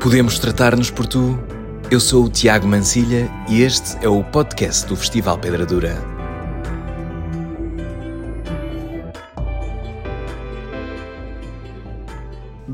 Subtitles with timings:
[0.00, 1.38] Podemos tratar-nos por tu?
[1.90, 6.19] Eu sou o Tiago Mancilha e este é o podcast do Festival Pedra Dura.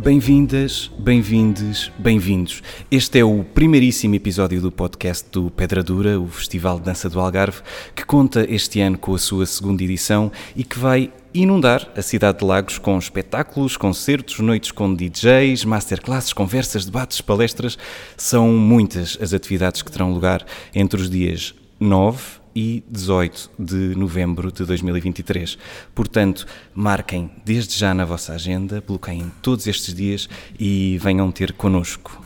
[0.07, 2.63] Bem-vindas, bem-vindes, bem-vindos.
[2.89, 7.19] Este é o primeiríssimo episódio do podcast do Pedra Dura, o Festival de Dança do
[7.19, 7.61] Algarve,
[7.93, 12.39] que conta este ano com a sua segunda edição e que vai inundar a cidade
[12.39, 17.77] de Lagos com espetáculos, concertos, noites com DJs, masterclasses, conversas, debates, palestras.
[18.17, 24.51] São muitas as atividades que terão lugar entre os dias 9 e 18 de novembro
[24.51, 25.59] de 2023.
[25.95, 30.27] Portanto, marquem desde já na vossa agenda, bloqueiem todos estes dias
[30.59, 32.25] e venham ter connosco.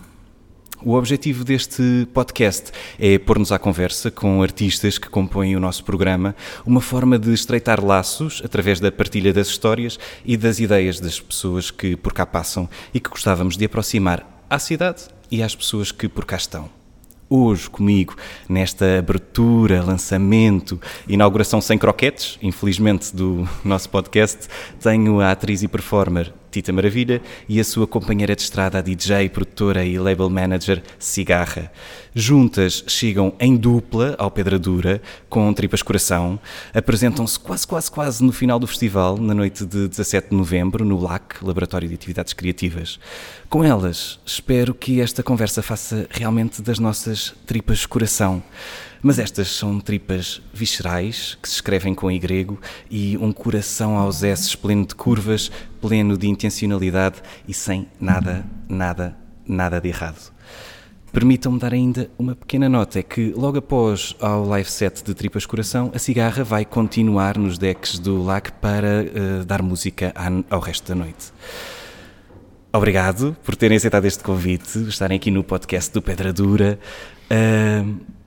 [0.83, 6.35] O objetivo deste podcast é pôr-nos à conversa com artistas que compõem o nosso programa,
[6.65, 11.71] uma forma de estreitar laços através da partilha das histórias e das ideias das pessoas
[11.71, 16.09] que por cá passam e que gostávamos de aproximar à cidade e às pessoas que
[16.09, 16.80] por cá estão
[17.31, 18.17] hoje comigo
[18.49, 24.49] nesta abertura, lançamento, inauguração sem croquetes, infelizmente, do nosso podcast,
[24.81, 29.29] tenho a atriz e performer Tita Maravilha e a sua companheira de estrada, a DJ,
[29.29, 31.71] produtora e label manager Cigarra.
[32.15, 36.41] Juntas chegam em dupla ao Pedra Dura, com Tripas Coração,
[36.75, 41.01] apresentam-se quase, quase, quase no final do festival, na noite de 17 de novembro, no
[41.01, 42.99] LAC, Laboratório de Atividades Criativas.
[43.49, 48.43] Com elas, espero que esta conversa faça realmente das nossas tripas coração.
[49.03, 52.59] Mas estas são tripas viscerais, que se escrevem com Y
[52.91, 59.17] e um coração aos S pleno de curvas, pleno de intencionalidade e sem nada, nada,
[59.47, 60.31] nada de errado.
[61.13, 65.47] Permitam-me dar ainda uma pequena nota: é que logo após ao live set de Tripas
[65.47, 69.05] Coração, a cigarra vai continuar nos decks do LAC para
[69.41, 70.13] uh, dar música
[70.49, 71.33] ao resto da noite.
[72.73, 76.79] Obrigado por terem aceitado este convite, estarem aqui no podcast do Pedra Dura.
[77.29, 78.20] Uh,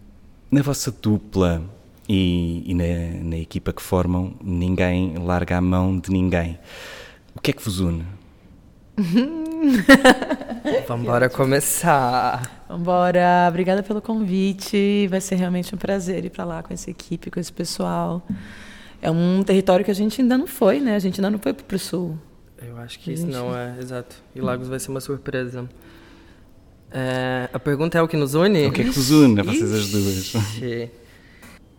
[0.54, 1.64] na vossa dupla
[2.08, 2.84] e, e na,
[3.30, 6.60] na, equipa que formam, ninguém larga a mão de ninguém.
[7.36, 8.06] O que é que vos une?
[10.88, 12.66] Vamos embora começar.
[12.70, 15.08] Vambora, obrigada pelo convite.
[15.08, 18.22] Vai ser realmente um prazer ir para lá com essa equipe, com esse pessoal.
[19.02, 20.96] É um território que a gente ainda não foi, né?
[20.96, 22.16] A gente ainda não foi para o sul.
[22.62, 24.16] Eu acho que isso não é, exato.
[24.36, 25.68] E Lagos vai ser uma surpresa.
[26.94, 28.68] É, a pergunta é o que nos une?
[28.68, 30.34] O que é que vos une, vocês as duas?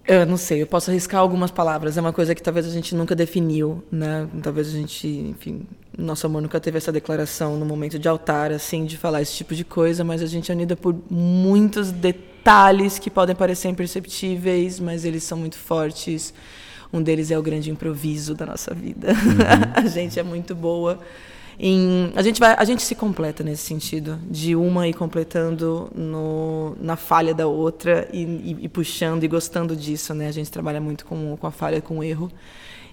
[0.06, 1.96] Eu não sei, eu posso arriscar algumas palavras.
[1.96, 4.28] É uma coisa que talvez a gente nunca definiu, né?
[4.42, 5.62] Talvez a gente, enfim,
[5.96, 9.54] nosso amor nunca teve essa declaração no momento de altar, assim, de falar esse tipo
[9.54, 15.04] de coisa, mas a gente é unida por muitos detalhes que podem parecer imperceptíveis, mas
[15.06, 16.34] eles são muito fortes.
[16.92, 19.08] Um deles é o grande improviso da nossa vida.
[19.08, 19.72] Uhum.
[19.86, 20.98] a gente é muito boa
[21.58, 26.76] em, a gente vai a gente se completa nesse sentido de uma ir completando no,
[26.80, 30.28] na falha da outra e, e, e, puxando e gostando disso né?
[30.28, 32.30] A gente trabalha muito com, com a falha com o erro.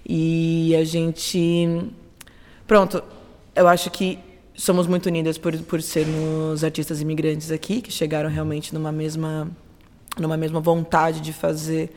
[0.06, 1.90] E a gente
[2.66, 3.02] pronto
[3.54, 4.18] eu acho que
[4.54, 9.50] somos muito unidas por por sermos artistas imigrantes aqui que chegaram realmente numa mesma
[10.18, 11.90] numa mesma vontade de fazer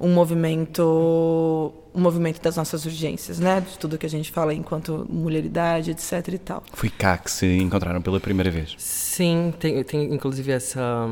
[0.00, 3.60] um movimento um movimento das nossas urgências, né?
[3.60, 6.62] De tudo que a gente fala enquanto mulheridade, etc e tal.
[6.72, 8.74] Foi cá que se encontraram pela primeira vez.
[8.78, 11.06] Sim, tem, tem inclusive essa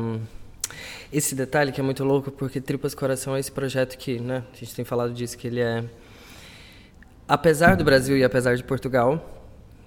[1.11, 4.43] esse detalhe que é muito louco porque Tripas Coração é esse projeto que, né?
[4.51, 5.83] A gente tem falado disso que ele é
[7.27, 9.38] apesar do Brasil e apesar de Portugal,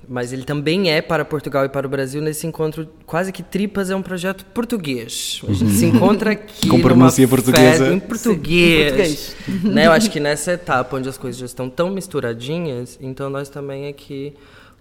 [0.09, 2.89] mas ele também é para Portugal e para o Brasil nesse encontro.
[3.07, 5.41] Quase que Tripas é um projeto português.
[5.49, 7.93] A gente se encontra aqui com pronúncia portuguesa.
[7.93, 9.37] em português, Sim, em português.
[9.65, 13.49] né eu acho que nessa etapa onde as coisas já estão tão misturadinhas então nós
[13.49, 14.35] também aqui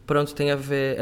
[0.05, 0.97] pronto tem a ver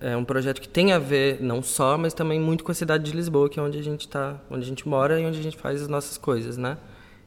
[0.00, 2.74] é, é um projeto que tem a ver não só mas também muito com a
[2.74, 5.38] cidade de Lisboa que é onde a gente está onde a gente mora e onde
[5.38, 6.76] a gente faz as nossas coisas né?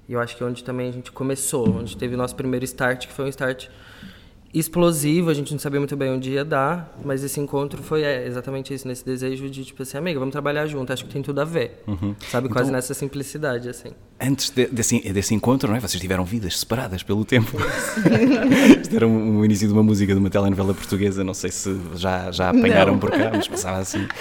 [0.07, 2.63] E eu acho que é onde também a gente começou onde teve o nosso primeiro
[2.65, 3.67] start que foi um start
[4.53, 8.25] explosivo, a gente não sabia muito bem onde ia dar, mas esse encontro foi é,
[8.25, 11.41] exatamente isso, nesse desejo de, tipo assim, amiga, vamos trabalhar junto, acho que tem tudo
[11.41, 11.83] a ver.
[11.87, 12.15] Uhum.
[12.29, 13.89] Sabe, quase então, nessa simplicidade, assim.
[14.19, 15.79] Antes de, desse, desse encontro, não é?
[15.79, 17.57] Vocês tiveram vidas separadas pelo tempo.
[18.81, 22.31] Isto era o início de uma música de uma telenovela portuguesa, não sei se já,
[22.31, 22.99] já apanharam não.
[22.99, 24.07] por cá, mas passava assim.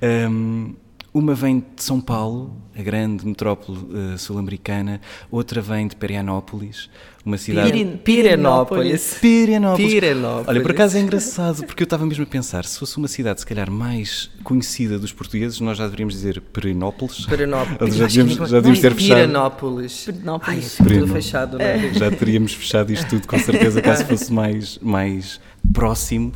[0.00, 0.76] Um,
[1.18, 5.00] uma vem de São Paulo, a grande metrópole uh, sul-americana,
[5.30, 6.88] outra vem de Perianópolis,
[7.24, 7.72] uma cidade.
[8.04, 9.18] Pirenópolis.
[9.20, 9.90] Pirenópolis.
[9.90, 10.48] Pirenópolis.
[10.48, 13.40] Olha, por acaso é engraçado, porque eu estava mesmo a pensar, se fosse uma cidade,
[13.40, 17.26] se calhar, mais conhecida dos portugueses, nós já deveríamos dizer Perinópolis.
[17.26, 17.96] Perinópolis.
[17.98, 19.18] Já devíamos, já devíamos ter fechado.
[19.18, 20.04] Pirenópolis.
[20.04, 20.80] Pirenópolis.
[20.80, 21.92] Ai, é tudo fechado, não é?
[21.94, 25.40] Já teríamos fechado isto tudo, com certeza, caso fosse mais, mais
[25.72, 26.32] próximo.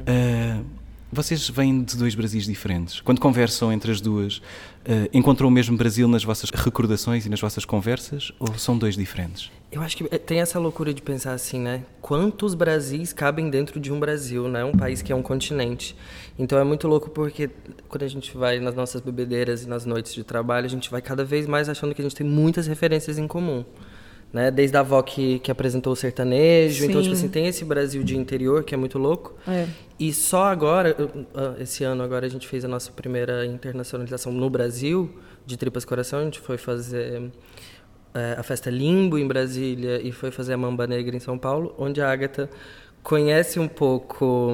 [0.00, 0.76] Uh,
[1.12, 3.00] Vocês vêm de dois Brasis diferentes.
[3.00, 7.40] Quando conversam entre as duas, uh, encontram o mesmo Brasil nas vossas recordações e nas
[7.40, 9.50] vossas conversas ou são dois diferentes?
[9.70, 11.84] Eu acho que eh, tem essa loucura de pensar assim, né?
[12.02, 14.64] Quantos Brasis cabem dentro de um Brasil, né?
[14.64, 15.94] Um país que é um continente.
[16.36, 17.50] Então é muito louco porque
[17.88, 21.00] quando a gente vai nas nossas bebedeiras e nas noites de trabalho, a gente vai
[21.00, 23.64] cada vez mais achando que a gente tem muitas referências em comum
[24.32, 24.50] né?
[24.50, 26.84] Desde a avó que, que apresentou o sertanejo.
[26.84, 26.90] Sim.
[26.90, 29.34] Então, tipo assim, tem esse Brasil de interior que é muito louco.
[29.46, 29.66] É.
[29.98, 30.94] E só agora,
[31.34, 35.10] ah, esse ano agora, a gente fez a nossa primeira internacionalização no Brasil,
[35.46, 36.20] de Tripas Coração.
[36.20, 37.30] A gente foi fazer
[38.14, 41.74] é, a festa Limbo em Brasília e foi fazer a Mamba Negra em São Paulo,
[41.78, 42.48] onde a Agatha
[43.02, 44.52] conhece um pouco,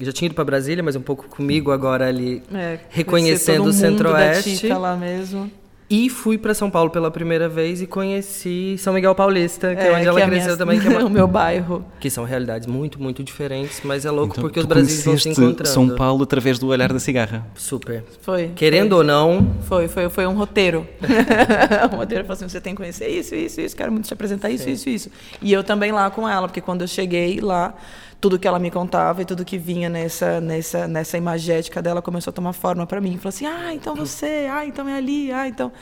[0.00, 4.68] já tinha ido para Brasília, mas um pouco comigo agora ali, é, reconhecendo o Centro-Oeste.
[4.68, 5.50] lá mesmo.
[5.90, 9.88] E fui para São Paulo pela primeira vez e conheci São Miguel Paulista, que é,
[9.88, 10.78] é onde ela é cresceu minha, também.
[10.78, 11.84] Que é uma, o meu bairro.
[11.98, 15.28] Que são realidades muito, muito diferentes, mas é louco então, porque os brasileiros vão se
[15.30, 15.68] encontrando.
[15.68, 17.44] São Paulo através do olhar da cigarra.
[17.56, 18.04] Super.
[18.20, 18.52] Foi.
[18.54, 18.98] Querendo foi.
[18.98, 19.52] ou não.
[19.62, 20.86] Foi, foi, foi um roteiro.
[21.92, 24.48] um roteiro falou assim: você tem que conhecer isso, isso, isso, quero muito te apresentar
[24.48, 24.70] isso, Sim.
[24.70, 25.10] isso, isso.
[25.42, 27.74] E eu também lá com ela, porque quando eu cheguei lá
[28.20, 32.30] tudo que ela me contava e tudo que vinha nessa nessa nessa imagética dela começou
[32.30, 33.16] a tomar forma para mim.
[33.16, 35.72] Falou assim: "Ah, então você, ah, então é ali, ah, então".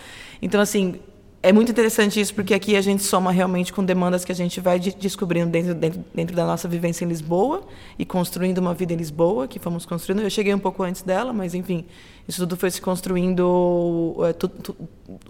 [0.40, 1.00] Então assim,
[1.42, 4.60] é muito interessante isso porque aqui a gente soma realmente com demandas que a gente
[4.60, 7.62] vai de descobrindo dentro, dentro, dentro da nossa vivência em Lisboa
[7.98, 10.22] e construindo uma vida em Lisboa que fomos construindo.
[10.22, 11.86] Eu cheguei um pouco antes dela, mas enfim,
[12.28, 14.14] isso tudo foi se construindo.
[14.28, 14.76] É, tu, tu,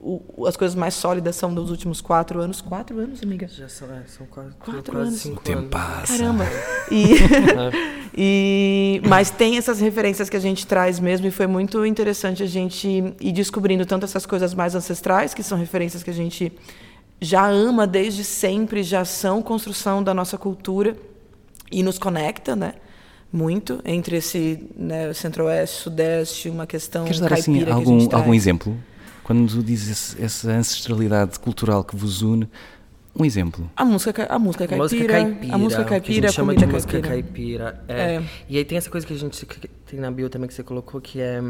[0.01, 2.61] o, as coisas mais sólidas são dos últimos quatro anos.
[2.61, 3.47] Quatro anos, amiga?
[3.47, 5.21] Já são, é, são quase, quatro quase anos.
[5.21, 6.19] cinco o tempo passa.
[6.19, 6.45] Caramba.
[6.91, 7.17] E,
[8.17, 12.47] e, mas tem essas referências que a gente traz mesmo e foi muito interessante a
[12.47, 16.51] gente ir descobrindo tanto essas coisas mais ancestrais, que são referências que a gente
[17.21, 20.97] já ama desde sempre, já são construção da nossa cultura
[21.71, 22.73] e nos conecta, né?
[23.33, 28.77] Muito entre esse né, centro-oeste, sudeste, uma questão Queres dar assim algum, algum exemplo?
[29.23, 32.49] Quando dizes essa ancestralidade cultural que vos une,
[33.15, 33.71] um exemplo.
[33.77, 34.77] A música, a música caipira.
[34.77, 35.55] A música caipira.
[35.55, 37.85] A música caipira, que a gente chama de música caipira.
[37.89, 38.15] É.
[38.15, 38.23] é.
[38.49, 39.47] E aí tem essa coisa que a gente
[39.87, 41.41] tem na bio também que você colocou, que é...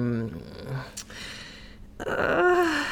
[2.06, 2.84] Ah,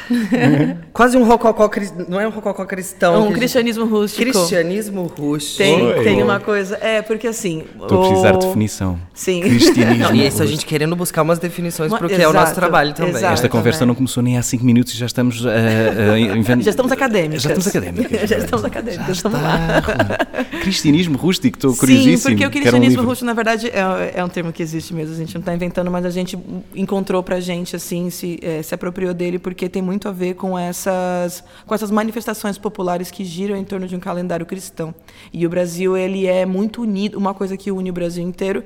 [0.93, 1.70] quase um rococó
[2.08, 3.14] não é um rococó cristão.
[3.14, 3.93] É um cristianismo gente...
[3.93, 4.23] rústico.
[4.23, 5.58] Cristianismo rústico.
[5.58, 6.76] Tem, tem uma coisa.
[6.81, 7.64] É, porque assim.
[7.81, 8.99] Estou a precisar de definição.
[9.14, 9.43] Sim.
[9.43, 10.08] Cristianismo.
[10.08, 12.55] Não, e isso a gente querendo buscar umas definições para o que é o nosso
[12.55, 13.12] trabalho também.
[13.12, 13.88] Exato, Esta conversa também.
[13.88, 15.44] não começou nem há cinco minutos e já estamos.
[15.44, 17.43] Uh, uh, Já estamos acadêmicos.
[17.43, 18.20] Já estamos académicos.
[18.29, 19.06] já estamos académicos.
[19.06, 19.82] Já estamos lá.
[20.62, 22.19] cristianismo rústico, estou curiosíssimo.
[22.19, 25.14] Sim, porque o cristianismo um rústico, na verdade, é, é, um termo que existe mesmo.
[25.14, 26.37] A gente não está inventando, mas a gente
[26.75, 30.34] encontrou para a gente, assim, se, é, se apropriou dele, porque tem muito a ver
[30.34, 34.94] com essas, com essas manifestações populares que giram em torno de um calendário cristão.
[35.32, 38.64] E o Brasil ele é muito unido, uma coisa que une o Brasil inteiro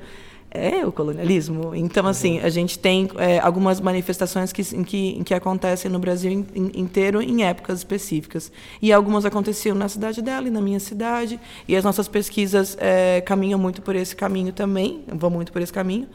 [0.49, 1.75] é o colonialismo.
[1.75, 5.99] Então, assim, a gente tem é, algumas manifestações que, em, que, em que acontecem no
[5.99, 8.51] Brasil in, in, inteiro em épocas específicas.
[8.81, 11.39] E algumas aconteciam na cidade dela e na minha cidade.
[11.67, 15.71] E as nossas pesquisas é, caminham muito por esse caminho também, vão muito por esse
[15.71, 16.07] caminho.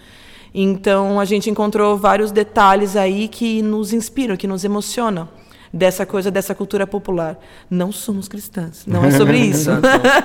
[0.58, 5.28] Então a gente encontrou vários detalhes aí que nos inspiram, que nos emocionam
[5.70, 7.38] dessa coisa dessa cultura popular.
[7.68, 9.70] Não somos cristãs, não é sobre isso.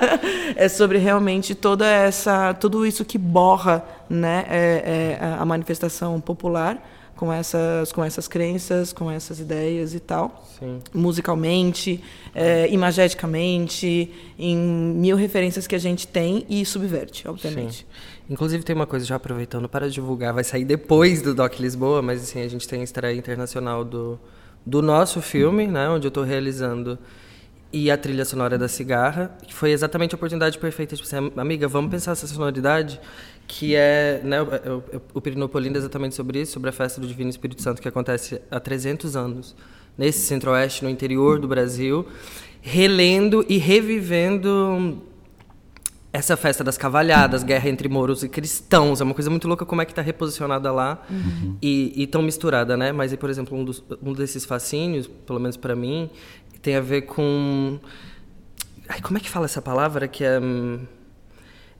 [0.56, 6.82] é sobre realmente toda essa tudo isso que borra, né, é, é a manifestação popular
[7.22, 10.44] com essas com essas crenças, com essas ideias e tal.
[10.58, 10.80] Sim.
[10.92, 12.02] Musicalmente,
[12.34, 17.76] é, imageticamente, em mil referências que a gente tem e subverte, obviamente.
[17.76, 17.84] Sim.
[18.28, 22.24] Inclusive tem uma coisa já aproveitando para divulgar, vai sair depois do Doc Lisboa, mas
[22.24, 24.18] assim, a gente tem a estreia internacional do,
[24.66, 26.98] do nosso filme, né, onde eu estou realizando
[27.72, 31.66] e a trilha sonora da cigarra, que foi exatamente a oportunidade perfeita, tipo assim, amiga,
[31.66, 33.00] vamos pensar essa sonoridade
[33.46, 34.38] que é, né,
[35.12, 38.40] o Pirinopolindo é exatamente sobre isso, sobre a festa do Divino Espírito Santo que acontece
[38.50, 39.56] há 300 anos
[39.96, 42.06] nesse centro-oeste, no interior do Brasil,
[42.60, 45.02] relendo e revivendo
[46.12, 49.80] essa festa das cavalhadas, guerra entre moros e cristãos, é uma coisa muito louca como
[49.80, 51.56] é que está reposicionada lá uhum.
[51.62, 52.92] e, e tão misturada, né?
[52.92, 56.10] Mas por exemplo, um, dos, um desses fascínios, pelo menos para mim,
[56.62, 57.78] tem a ver com...
[58.88, 60.40] Ai, como é que fala essa palavra que é...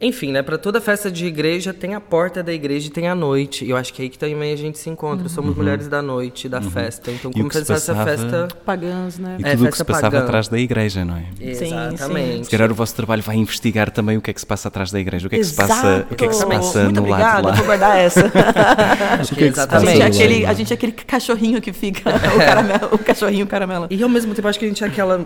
[0.03, 3.15] Enfim, né, para toda festa de igreja tem a porta da igreja e tem a
[3.15, 3.65] noite.
[3.65, 5.23] E eu acho que é aí que também a gente se encontra.
[5.23, 5.29] Uhum.
[5.29, 6.71] Somos mulheres da noite, da uhum.
[6.71, 7.13] festa.
[7.13, 9.37] Então, como pensar essa festa pagãs, né?
[9.39, 10.25] E tudo o que se passava pagã.
[10.25, 11.27] atrás da igreja, não é?
[11.41, 12.37] Exatamente.
[12.39, 14.67] Sim, Se calhar o vosso trabalho vai investigar também o que é que se passa
[14.67, 15.73] atrás da igreja, o que é que Exato.
[15.73, 17.53] se passa, o que é que se passa Muito no obrigada, lado lá.
[17.55, 18.29] Vou guardar essa.
[19.33, 19.89] que, é exatamente.
[19.89, 23.47] A gente, é aquele, a gente é aquele cachorrinho que fica, o, caramelo, o cachorrinho
[23.47, 23.87] caramelo.
[23.89, 25.25] E ao mesmo tempo acho que a gente é aquela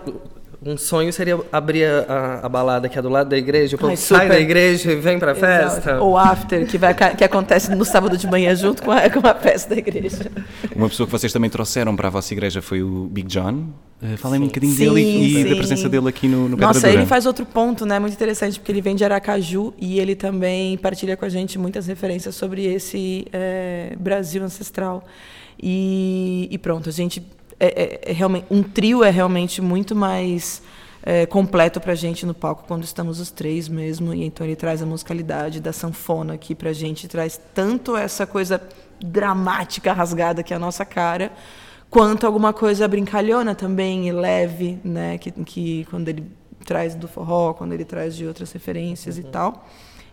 [0.61, 3.91] um sonho seria abrir a, a, balada que é do lado da igreja, o povo
[3.91, 5.75] Ai, sai da igreja e vem pra Exato.
[5.75, 6.01] festa.
[6.01, 9.35] Ou after, que, vai, que acontece no sábado de manhã junto com a, com a
[9.35, 10.31] festa da igreja.
[10.75, 13.65] Uma pessoa que vocês também trouxeram para a vossa igreja foi o Big John.
[14.01, 15.49] Uh, Falem um bocadinho sim, dele e, sim.
[15.49, 17.99] da presença dele aqui no, no Nossa, ele faz outro ponto, né?
[17.99, 21.87] Muito interessante, porque ele vem de Aracaju e ele também partilha com a gente muitas
[21.87, 25.03] referências sobre esse é, Brasil ancestral.
[25.61, 27.25] E, e, pronto, a gente
[27.59, 30.61] é, é, é realmente um trio é realmente muito mais
[31.03, 34.13] é, completo para a gente no palco quando estamos os três mesmo.
[34.13, 38.25] E então ele traz a musicalidade da sanfona aqui para a gente, traz tanto essa
[38.27, 38.61] coisa
[38.99, 41.31] dramática, rasgada que é a nossa cara,
[41.89, 45.17] quanto alguma coisa brincalhona também e leve, né?
[45.17, 46.25] Que, que quando ele
[46.65, 49.23] traz do forró, quando ele traz de outras referências uhum.
[49.23, 49.67] e tal.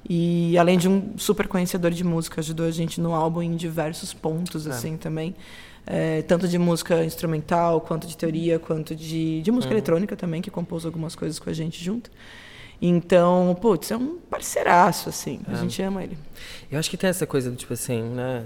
[0.09, 4.13] E além de um super conhecedor de música, ajudou a gente no álbum em diversos
[4.13, 4.71] pontos, é.
[4.71, 5.35] assim, também.
[5.87, 9.79] É, tanto de música instrumental, quanto de teoria, quanto de, de música uhum.
[9.79, 12.11] eletrônica também, que compôs algumas coisas com a gente junto.
[12.81, 15.41] Então, putz, é um parceiraço, assim.
[15.49, 15.53] É.
[15.53, 16.19] A gente ama ele.
[16.71, 18.45] Eu acho que tem essa coisa, tipo assim, né?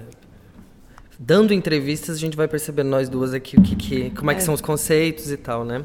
[1.19, 4.37] Dando entrevistas, a gente vai percebendo nós duas aqui o que, que como é, é
[4.37, 5.85] que são os conceitos e tal, né?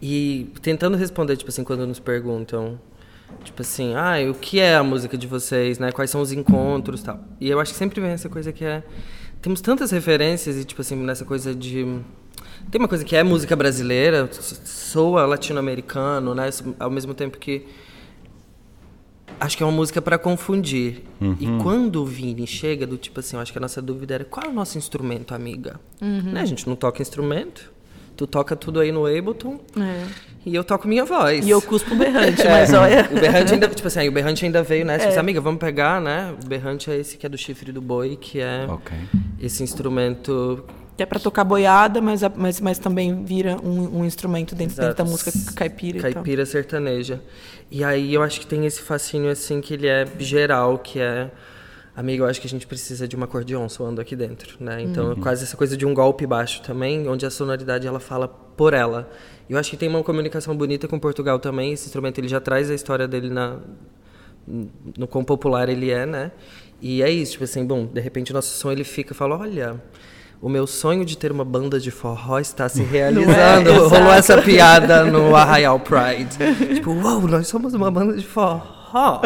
[0.00, 2.80] E tentando responder, tipo assim, quando nos perguntam,
[3.42, 5.92] tipo assim, ah, o que é a música de vocês, né?
[5.92, 7.20] Quais são os encontros tal.
[7.40, 8.82] E eu acho que sempre vem essa coisa que é
[9.44, 11.84] temos tantas referências e tipo assim nessa coisa de
[12.70, 16.48] tem uma coisa que é música brasileira soa latino-americano né
[16.78, 17.66] ao mesmo tempo que
[19.38, 21.36] acho que é uma música para confundir uhum.
[21.38, 24.24] e quando o Vini chega do tipo assim eu acho que a nossa dúvida era
[24.24, 26.32] qual é o nosso instrumento amiga uhum.
[26.32, 27.70] né a gente não toca instrumento
[28.16, 29.58] Tu toca tudo aí no Ableton.
[29.76, 30.06] É.
[30.46, 31.44] E eu toco minha voz.
[31.44, 32.48] E eu cuspo o berrante, é.
[32.48, 33.08] mas olha.
[33.10, 34.98] O berrante ainda, tipo assim, o berrante ainda veio, né?
[35.00, 35.18] É.
[35.18, 36.34] amiga, vamos pegar, né?
[36.42, 38.98] O berrante é esse que é do chifre do boi, que é okay.
[39.40, 40.64] esse instrumento.
[40.96, 44.94] Que é para tocar boiada, mas, mas, mas também vira um, um instrumento dentro, dentro,
[44.94, 46.00] da música caipira.
[46.00, 47.20] Caipira sertaneja.
[47.70, 51.30] E aí eu acho que tem esse fascínio, assim, que ele é geral, que é
[51.96, 54.82] amigo, eu acho que a gente precisa de uma acordeon soando aqui dentro, né?
[54.82, 55.20] Então, uhum.
[55.20, 59.10] quase essa coisa de um golpe baixo também, onde a sonoridade ela fala por ela.
[59.48, 61.72] Eu acho que tem uma comunicação bonita com Portugal também.
[61.72, 63.58] Esse instrumento ele já traz a história dele na
[64.46, 66.30] no quão popular ele é, né?
[66.80, 69.80] E é isso, tipo assim, bom, de repente o nosso som ele fica, fala, olha,
[70.40, 72.84] o meu sonho de ter uma banda de forró está se é?
[72.84, 73.70] realizando.
[73.70, 76.36] É, Rolou essa piada no Arraial Pride.
[76.74, 79.20] tipo, uau, wow, nós somos uma banda de forró forró.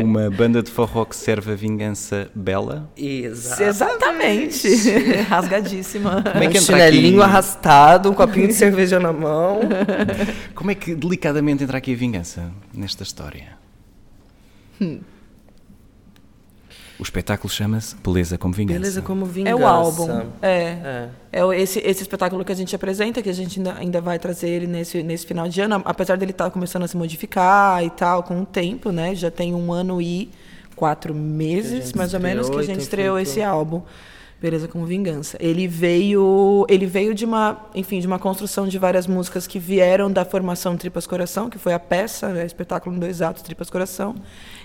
[0.00, 2.90] Uma, uma banda de forró que serve a vingança bela.
[2.96, 4.68] Exatamente.
[5.28, 6.22] Rasgadíssima.
[6.22, 7.30] Como é que um chinelinho aqui...
[7.30, 9.60] arrastado, um copinho de cerveja na mão.
[10.54, 13.58] Como é que delicadamente entra aqui a vingança nesta história?
[14.80, 15.00] Hum.
[16.98, 18.80] O espetáculo chama-se Beleza como Vingança.
[18.80, 19.56] Beleza como Vingança.
[19.56, 20.10] É o álbum.
[20.42, 20.48] É.
[20.52, 21.08] é.
[21.32, 24.48] é esse, esse espetáculo que a gente apresenta, que a gente ainda, ainda vai trazer
[24.48, 27.90] ele nesse, nesse final de ano, apesar dele estar tá começando a se modificar e
[27.90, 29.14] tal, com o tempo, né?
[29.14, 30.28] Já tem um ano e
[30.74, 33.82] quatro meses, mais ou menos, que a gente estreou esse álbum.
[34.40, 35.36] Beleza como Vingança.
[35.40, 40.10] Ele veio, ele veio de uma, enfim, de uma construção de várias músicas que vieram
[40.10, 44.14] da formação Tripas Coração, que foi a peça, né, espetáculo em dois atos Tripas Coração,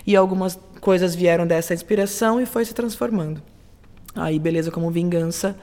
[0.06, 3.42] e algumas coisas vieram dessa inspiração e foi se transformando.
[4.14, 5.56] Aí Beleza como Vingança,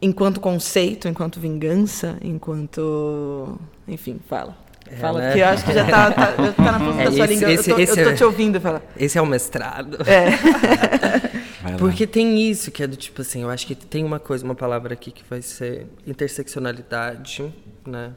[0.00, 4.56] enquanto conceito, enquanto vingança, enquanto, enfim, fala.
[4.90, 5.32] É, fala, né?
[5.32, 7.52] que eu acho que já está tá, tá na ponta é, da sua esse, língua.
[7.52, 8.82] Esse, eu, tô, eu tô é te ouvindo falar.
[8.96, 9.98] Esse é o mestrado.
[10.02, 11.76] É.
[11.78, 14.54] Porque tem isso que é do tipo assim, eu acho que tem uma coisa, uma
[14.54, 17.52] palavra aqui que vai ser interseccionalidade,
[17.84, 18.12] né?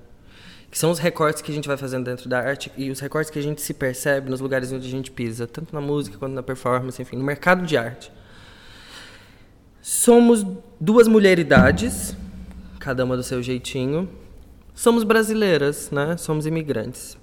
[0.70, 3.32] Que são os recortes que a gente vai fazendo dentro da arte e os recortes
[3.32, 6.34] que a gente se percebe nos lugares onde a gente pisa, tanto na música quanto
[6.34, 8.12] na performance, enfim, no mercado de arte.
[9.82, 10.46] Somos
[10.80, 12.16] duas mulheridades,
[12.80, 14.08] cada uma do seu jeitinho.
[14.79, 16.15] Somos brasileiras, né?
[16.15, 17.17] Somos imigrantes.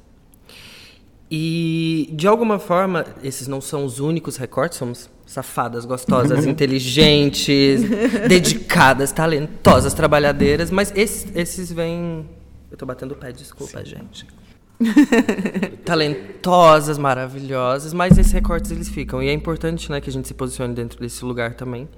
[1.30, 7.80] E, de alguma forma, esses não são os únicos recortes, somos safadas, gostosas, inteligentes,
[8.28, 12.28] dedicadas, talentosas, trabalhadeiras, mas esses, esses vêm.
[12.70, 13.86] Eu tô batendo o pé, desculpa, Sim.
[13.86, 14.26] gente.
[15.82, 19.22] talentosas, maravilhosas, mas esses recortes eles ficam.
[19.22, 21.88] E é importante né, que a gente se posicione dentro desse lugar também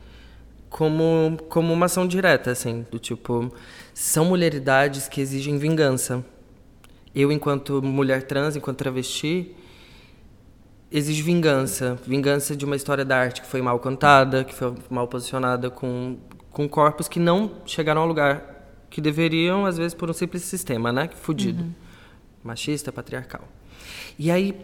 [0.68, 3.52] como, como uma ação direta, assim, do tipo,
[4.00, 6.24] são mulheridades que exigem vingança
[7.14, 9.52] eu, enquanto mulher trans, enquanto travesti,
[10.90, 11.98] exige vingança.
[12.06, 16.16] Vingança de uma história da arte que foi mal contada, que foi mal posicionada com,
[16.52, 20.92] com corpos que não chegaram ao lugar que deveriam, às vezes, por um simples sistema,
[20.92, 21.10] né?
[21.12, 21.64] Fudido.
[21.64, 21.72] Uhum.
[22.44, 23.42] Machista, patriarcal.
[24.16, 24.54] E aí,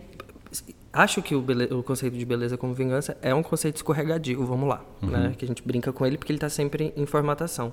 [0.92, 1.44] acho que o,
[1.76, 5.10] o, conceito de beleza como vingança é um conceito escorregadio, vamos lá, uhum.
[5.10, 5.34] né?
[5.36, 7.72] Que a gente brinca com ele porque ele está sempre em formatação.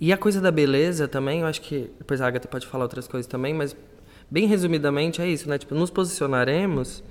[0.00, 3.08] E a coisa da beleza também, eu acho que depois a Agatha pode falar outras
[3.08, 3.74] coisas também, mas
[4.30, 5.56] bem resumidamente é isso, né?
[5.56, 7.02] Tipo, nos posicionaremos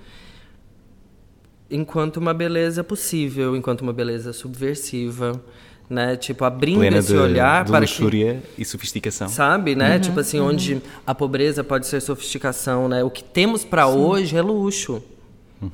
[1.69, 5.41] enquanto uma beleza possível, enquanto uma beleza subversiva,
[5.89, 6.15] né?
[6.15, 9.27] Tipo, abrindo Plena esse de, olhar de para luxúria e sofisticação.
[9.27, 9.99] Sabe, né?
[9.99, 13.03] Tipo assim, onde a pobreza pode ser sofisticação, né?
[13.03, 15.03] O que temos para hoje é luxo,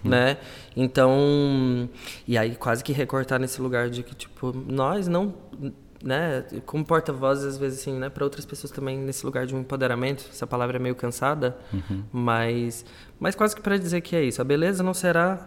[0.03, 0.37] né?
[0.75, 1.89] Então,
[2.25, 5.33] e aí quase que recortar nesse lugar de que tipo, nós não,
[6.03, 9.59] né, como porta-vozes às vezes assim, né, para outras pessoas também nesse lugar de um
[9.59, 11.57] empoderamento, essa palavra é meio cansada,
[12.11, 12.85] mas
[13.19, 15.39] mas quase que para dizer que é isso, a beleza não será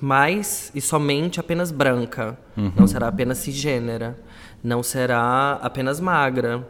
[0.00, 2.36] mais e somente apenas branca,
[2.76, 4.18] não será apenas cisgênera,
[4.62, 6.66] não será apenas magra,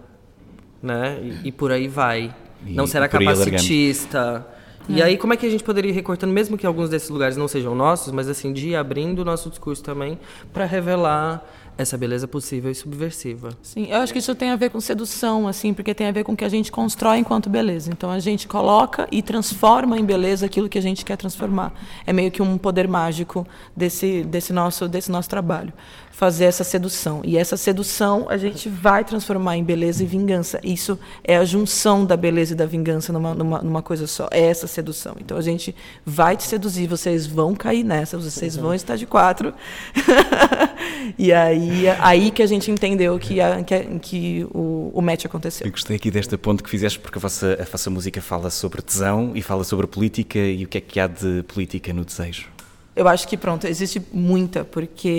[0.82, 1.18] né?
[1.22, 2.34] E, e por aí vai.
[2.66, 4.46] E não será capacitista.
[4.88, 7.36] E aí, como é que a gente poderia ir recortando, mesmo que alguns desses lugares
[7.36, 10.18] não sejam nossos, mas assim, de ir abrindo o nosso discurso também
[10.52, 13.50] para revelar essa beleza possível e subversiva.
[13.62, 16.24] Sim, eu acho que isso tem a ver com sedução, assim, porque tem a ver
[16.24, 17.90] com o que a gente constrói enquanto beleza.
[17.90, 21.72] Então a gente coloca e transforma em beleza aquilo que a gente quer transformar.
[22.06, 25.72] É meio que um poder mágico desse, desse, nosso, desse nosso trabalho.
[26.12, 27.22] Fazer essa sedução.
[27.24, 30.60] E essa sedução a gente vai transformar em beleza e vingança.
[30.62, 34.28] Isso é a junção da beleza e da vingança numa, numa, numa coisa só.
[34.30, 35.16] É essa sedução.
[35.18, 39.52] Então a gente vai te seduzir, vocês vão cair nessa, vocês vão estar de quatro.
[41.18, 45.24] e aí, aí que a gente entendeu que, a, que, a- que o, o match
[45.24, 45.66] aconteceu.
[45.66, 48.82] Eu gostei aqui desta ponte que fizeste porque a vossa, a vossa música fala sobre
[48.82, 52.48] tesão e fala sobre política e o que é que há de política no desejo.
[52.94, 55.12] Eu acho que, pronto, existe muita, porque,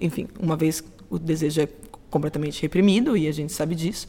[0.00, 1.68] enfim, uma vez o desejo é
[2.10, 4.08] completamente reprimido, e a gente sabe disso,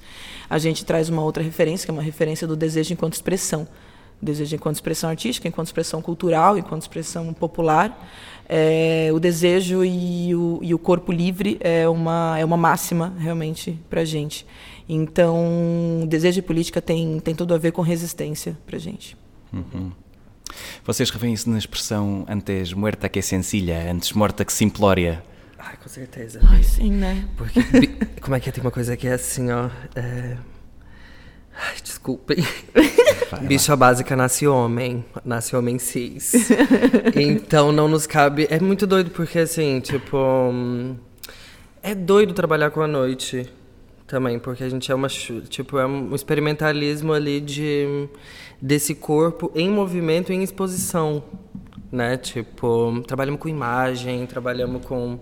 [0.50, 3.68] a gente traz uma outra referência, que é uma referência do desejo enquanto expressão.
[4.22, 8.10] Desejo enquanto expressão artística, enquanto expressão cultural, enquanto expressão popular.
[8.50, 13.80] É, o desejo e o, e o corpo livre é uma, é uma máxima, realmente,
[13.90, 14.46] para a gente.
[14.90, 19.16] Então, desejo e política tem, tem tudo a ver com resistência para a gente.
[20.86, 25.24] Vocês revêem-se na expressão antes muerta que sencilla, antes morta que simplória.
[25.58, 26.40] Ai, com certeza.
[26.44, 27.28] Ai, sim, né?
[27.38, 27.60] Porque,
[28.22, 28.52] como é que é?
[28.52, 29.70] Tem uma coisa que é assim, ó.
[29.96, 30.38] É...
[31.56, 32.38] Ai, desculpem.
[33.42, 36.32] Bicha básica nasce homem, nasce homem cis.
[37.16, 38.48] então não nos cabe.
[38.50, 40.18] É muito doido porque, assim, tipo.
[40.18, 40.96] hum,
[41.84, 43.50] É doido trabalhar com a noite
[44.10, 45.08] também, porque a gente é uma.
[45.08, 48.10] Tipo, é um experimentalismo ali de.
[48.62, 51.24] desse corpo em movimento, em exposição.
[51.92, 52.18] Né?
[52.18, 55.20] Tipo, trabalhamos com imagem, trabalhamos com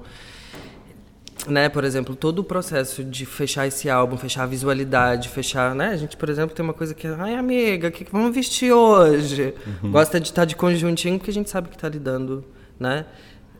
[1.47, 5.89] né, por exemplo, todo o processo de fechar esse álbum, fechar a visualidade, fechar, né,
[5.89, 8.35] a gente, por exemplo, tem uma coisa que é, ai, amiga, o que, que vamos
[8.35, 9.53] vestir hoje?
[9.83, 12.43] Gosta de estar de conjuntinho porque a gente sabe que está lidando,
[12.77, 13.05] né?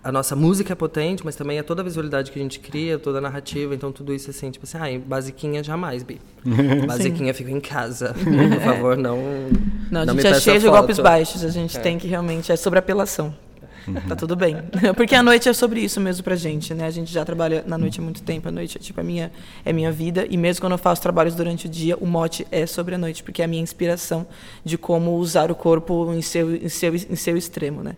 [0.07, 2.97] A nossa música é potente, mas também é toda a visualidade que a gente cria,
[2.97, 6.17] toda a narrativa, então tudo isso assim, tipo assim, ai, basiquinha jamais, Bi.
[6.87, 8.15] Basiquinha fica em casa.
[8.23, 9.19] Por favor, não.
[9.91, 11.43] Não, a me gente é peça cheio de golpes baixos.
[11.43, 12.53] A gente tem que realmente.
[12.53, 13.35] É sobre apelação.
[14.07, 14.55] Tá tudo bem.
[14.95, 16.85] Porque a noite é sobre isso mesmo pra gente, né?
[16.85, 18.47] A gente já trabalha na noite há muito tempo.
[18.47, 19.29] A noite é tipo a minha,
[19.65, 20.25] é minha vida.
[20.29, 23.21] E mesmo quando eu faço trabalhos durante o dia, o mote é sobre a noite,
[23.23, 24.25] porque é a minha inspiração
[24.63, 27.97] de como usar o corpo em seu, em seu, em seu extremo, né?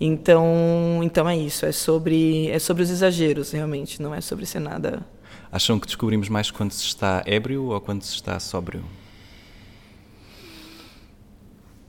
[0.00, 1.66] Então, então é isso.
[1.66, 4.00] É sobre, é sobre os exageros, realmente.
[4.00, 5.04] Não é sobre ser nada.
[5.52, 8.84] Acham que descobrimos mais quando se está ébrio ou quando se está sóbrio?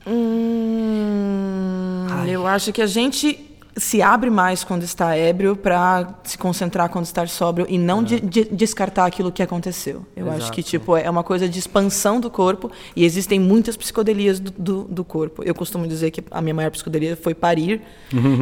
[0.06, 6.90] Hum, eu acho que a gente se abre mais quando está ébrio para se concentrar
[6.90, 10.04] quando está sóbrio e não de- de- descartar aquilo que aconteceu.
[10.14, 10.70] Eu acho que Exato.
[10.70, 15.04] tipo é uma coisa de expansão do corpo e existem muitas psicodelias do, do, do
[15.04, 15.42] corpo.
[15.42, 17.80] Eu costumo dizer que a minha maior psicodelia foi parir,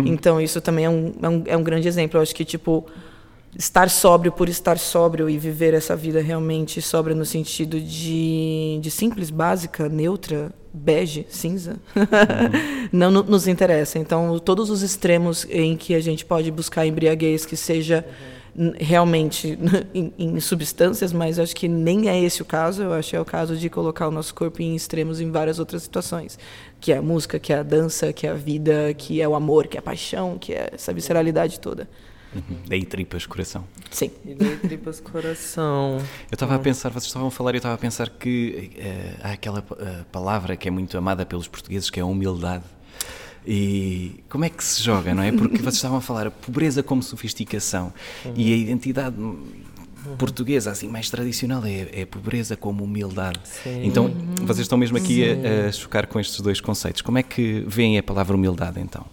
[0.05, 2.19] então isso também é um, é um, é um grande exemplo.
[2.19, 2.85] Eu acho que tipo
[3.57, 8.91] estar sóbrio por estar sóbrio e viver essa vida realmente sóbria no sentido de, de
[8.91, 11.77] simples, básica, neutra, bege, cinza,
[12.93, 13.99] não no- nos interessa.
[13.99, 18.05] Então, todos os extremos em que a gente pode buscar embriaguez que seja
[18.79, 19.59] realmente
[19.95, 22.83] em, em substâncias, mas acho que nem é esse o caso.
[22.83, 25.59] Eu acho que é o caso de colocar o nosso corpo em extremos em várias
[25.59, 26.39] outras situações,
[26.81, 29.35] que é a música, que é a dança, que é a vida, que é o
[29.35, 31.89] amor, que é a paixão, que é essa visceralidade toda.
[32.35, 32.57] Uhum.
[32.66, 33.64] Daí tripas, coração.
[33.90, 34.11] Sim.
[34.25, 35.99] E daí tripas coração.
[36.31, 39.33] Eu estava a pensar, vocês estavam a falar, eu estava a pensar que eh, há
[39.33, 42.64] aquela eh, palavra que é muito amada pelos portugueses, que é a humildade.
[43.47, 45.33] E como é que se joga, não é?
[45.33, 47.93] Porque vocês estavam a falar a pobreza como sofisticação
[48.37, 49.45] e a identidade hum,
[50.19, 53.40] portuguesa, assim, mais tradicional, é, é a pobreza como humildade.
[53.45, 53.83] Sim.
[53.85, 57.03] Então, vocês estão mesmo aqui a, a chocar com estes dois conceitos.
[57.03, 59.07] Como é que veem a palavra humildade, então?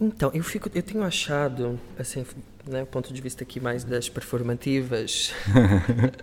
[0.00, 2.24] Então, eu fico, eu tenho achado, assim,
[2.66, 5.32] né, ponto de vista aqui mais das performativas,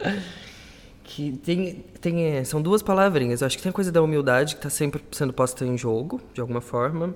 [1.04, 3.42] que tem, tem, são duas palavrinhas.
[3.42, 6.22] Eu acho que tem a coisa da humildade que está sempre sendo posta em jogo,
[6.34, 7.16] de alguma forma.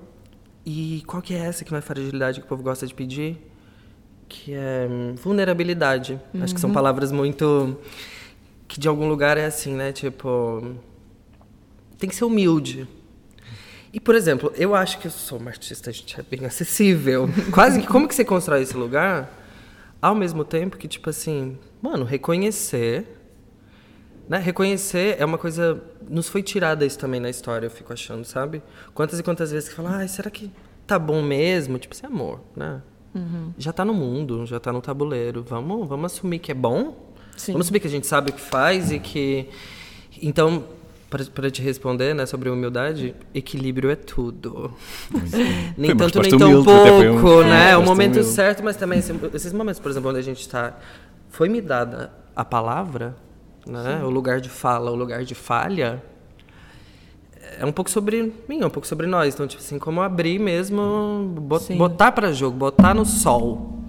[0.64, 3.38] E qual que é essa que não é fragilidade que o povo gosta de pedir?
[4.28, 6.20] Que é hum, vulnerabilidade.
[6.34, 6.42] Uhum.
[6.42, 6.74] Acho que são uhum.
[6.74, 7.78] palavras muito
[8.66, 9.92] que de algum lugar é assim, né?
[9.92, 10.74] Tipo,
[11.98, 12.88] tem que ser humilde.
[13.96, 17.30] E, por exemplo, eu acho que eu sou uma artista, a gente é bem acessível.
[17.50, 19.32] Quase que como que você constrói esse lugar?
[20.02, 23.06] Ao mesmo tempo que, tipo assim, mano, reconhecer.
[24.28, 24.36] Né?
[24.36, 25.82] Reconhecer é uma coisa.
[26.10, 28.62] Nos foi tirada isso também na história, eu fico achando, sabe?
[28.92, 30.52] Quantas e quantas vezes que fala, ah, será que
[30.86, 31.78] tá bom mesmo?
[31.78, 32.82] Tipo, assim, amor, né?
[33.14, 33.54] Uhum.
[33.56, 35.42] Já tá no mundo, já tá no tabuleiro.
[35.42, 37.14] Vamos, vamos assumir que é bom?
[37.34, 37.52] Sim.
[37.52, 39.48] Vamos assumir que a gente sabe o que faz e que.
[40.20, 40.64] Então,
[41.24, 44.72] para te responder, né, sobre humildade, equilíbrio é tudo.
[45.76, 47.44] nem foi tanto, nem tão humilde, pouco, um...
[47.44, 47.70] né?
[47.72, 48.30] É o momento humilde.
[48.30, 50.76] certo, mas também esses momentos, por exemplo, onde a gente está,
[51.28, 53.16] foi me dada a palavra,
[53.66, 54.02] né?
[54.04, 56.02] O lugar de fala, o lugar de falha.
[57.58, 59.34] É um pouco sobre mim, é um pouco sobre nós.
[59.34, 61.34] Então, tipo assim, como abrir mesmo,
[61.76, 63.85] botar para jogo, botar no sol.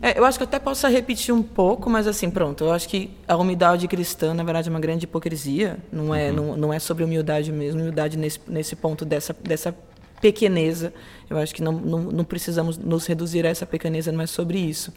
[0.00, 2.64] É, eu acho que até possa repetir um pouco, mas assim, pronto.
[2.64, 5.78] Eu acho que a humildade cristã, na verdade, é uma grande hipocrisia.
[5.92, 6.36] Não é, uhum.
[6.36, 7.80] não, não é sobre humildade mesmo.
[7.80, 9.74] Humildade nesse, nesse ponto dessa, dessa
[10.20, 10.92] pequeneza.
[11.28, 14.58] Eu acho que não, não, não precisamos nos reduzir a essa pequeneza, não é sobre
[14.58, 14.92] isso.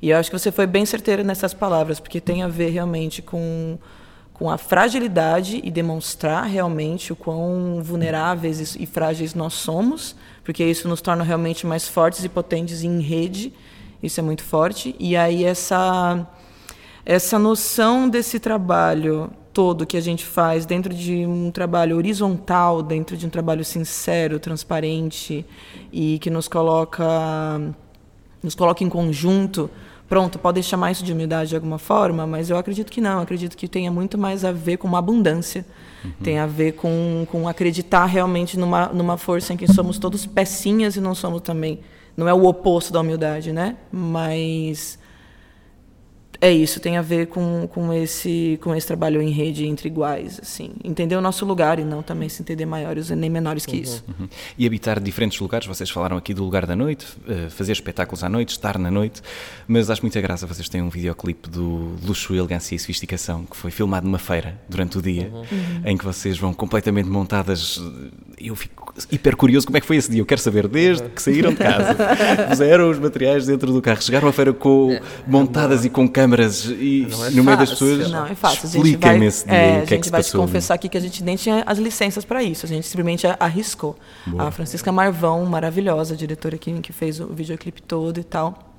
[0.00, 3.22] E eu acho que você foi bem certeira nessas palavras, porque tem a ver realmente
[3.22, 3.76] com,
[4.32, 10.14] com a fragilidade e demonstrar realmente o quão vulneráveis e frágeis nós somos,
[10.44, 13.52] porque isso nos torna realmente mais fortes e potentes em rede
[14.04, 14.94] isso é muito forte.
[14.98, 16.26] E aí essa
[17.06, 23.16] essa noção desse trabalho todo que a gente faz dentro de um trabalho horizontal, dentro
[23.16, 25.46] de um trabalho sincero, transparente
[25.92, 27.04] e que nos coloca
[28.42, 29.70] nos coloca em conjunto.
[30.06, 33.14] Pronto, pode chamar isso de humildade de alguma forma, mas eu acredito que não.
[33.14, 35.64] Eu acredito que tenha muito mais a ver com uma abundância.
[36.04, 36.10] Uhum.
[36.22, 40.96] Tem a ver com, com acreditar realmente numa, numa força em que somos todos pecinhas
[40.96, 41.80] e não somos também
[42.16, 43.76] não é o oposto da humildade, né?
[43.90, 44.98] Mas
[46.40, 50.38] é isso, tem a ver com, com, esse, com esse trabalho em rede entre iguais,
[50.42, 50.70] assim.
[50.82, 53.82] Entender o nosso lugar e não também se entender maiores nem menores que uhum.
[53.82, 54.04] isso.
[54.08, 54.28] Uhum.
[54.58, 58.28] E habitar diferentes lugares, vocês falaram aqui do lugar da noite, eh, fazer espetáculos à
[58.28, 59.22] noite, estar na noite,
[59.66, 63.70] mas acho muita graça, vocês têm um videoclipe do Luxo, Elegância e Sofisticação, que foi
[63.70, 65.46] filmado numa feira durante o dia, uhum.
[65.84, 67.80] em que vocês vão completamente montadas,
[68.38, 71.22] eu fico hiper curioso como é que foi esse dia, eu quero saber, desde que
[71.22, 71.96] saíram de casa,
[72.48, 76.08] puseram os materiais dentro do carro, chegaram à feira com, é, montadas é e com
[76.08, 78.10] câmeras câmaras e é no meio das pessoas.
[78.10, 78.66] Não, é fácil.
[78.66, 79.54] Explica-me esse dia.
[79.54, 80.18] É, o que é que se passou.
[80.18, 82.66] A gente vai te confessar aqui que a gente nem tinha as licenças para isso.
[82.66, 83.96] A gente simplesmente arriscou.
[84.26, 84.48] Boa.
[84.48, 88.70] A Francisca Marvão, maravilhosa, diretora aqui que fez o videoclipe todo e tal.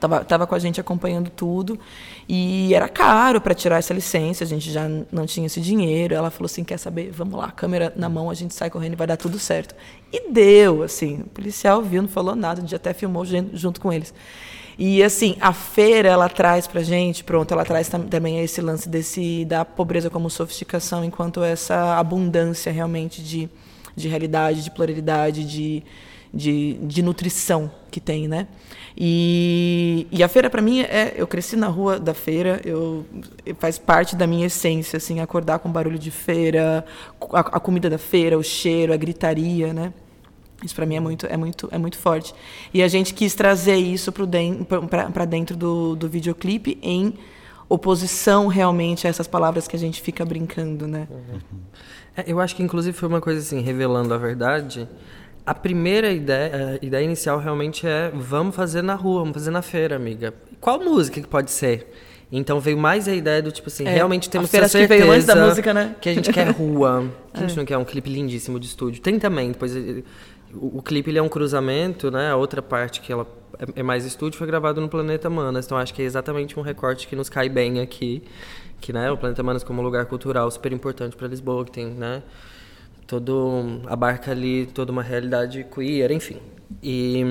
[0.00, 1.78] Tava, tava com a gente acompanhando tudo
[2.26, 6.14] e era caro para tirar essa licença, a gente já não tinha esse dinheiro.
[6.14, 7.10] Ela falou assim: quer saber?
[7.12, 9.74] Vamos lá, câmera na mão, a gente sai correndo e vai dar tudo certo.
[10.10, 11.20] E deu, assim.
[11.20, 14.14] O policial viu, não falou nada, a gente até filmou junto com eles.
[14.78, 19.44] E assim, a feira ela traz pra gente, pronto, ela traz também esse lance desse
[19.44, 23.48] da pobreza como sofisticação, enquanto essa abundância realmente de,
[23.94, 25.82] de realidade, de pluralidade, de,
[26.32, 28.48] de, de nutrição que tem, né?
[28.96, 33.04] E, e a feira para mim é, eu cresci na rua da feira, eu
[33.58, 36.84] faz parte da minha essência, assim, acordar com barulho de feira,
[37.32, 39.92] a, a comida da feira, o cheiro, a gritaria, né?
[40.64, 42.34] Isso para mim é muito, é muito, é muito forte.
[42.72, 47.14] E a gente quis trazer isso para dentro do, do videoclipe em
[47.68, 51.08] oposição realmente a essas palavras que a gente fica brincando, né?
[51.10, 51.38] Uhum.
[52.16, 54.88] É, eu acho que inclusive foi uma coisa assim, revelando a verdade.
[55.44, 59.62] A primeira ideia, a ideia inicial realmente é vamos fazer na rua, vamos fazer na
[59.62, 60.34] feira, amiga.
[60.60, 61.90] Qual música que pode ser?
[62.30, 65.10] Então veio mais a ideia do tipo assim, é, realmente temos a certeza que veio
[65.10, 65.94] antes da música, né?
[66.00, 67.56] Que a gente quer rua, que a gente é.
[67.56, 69.02] não quer um clipe lindíssimo de estúdio.
[69.02, 69.74] Tem também, depois
[70.54, 72.30] o, o clipe ele é um cruzamento, né?
[72.30, 73.26] A outra parte que ela
[73.58, 76.62] é, é mais estúdio foi gravado no Planeta Manas, então acho que é exatamente um
[76.62, 78.22] recorte que nos cai bem aqui,
[78.80, 82.22] que né, o Planeta Manas como lugar cultural super importante para Lisboa, que tem, né,
[83.06, 86.38] todo abarca ali toda uma realidade queer, enfim.
[86.82, 87.24] E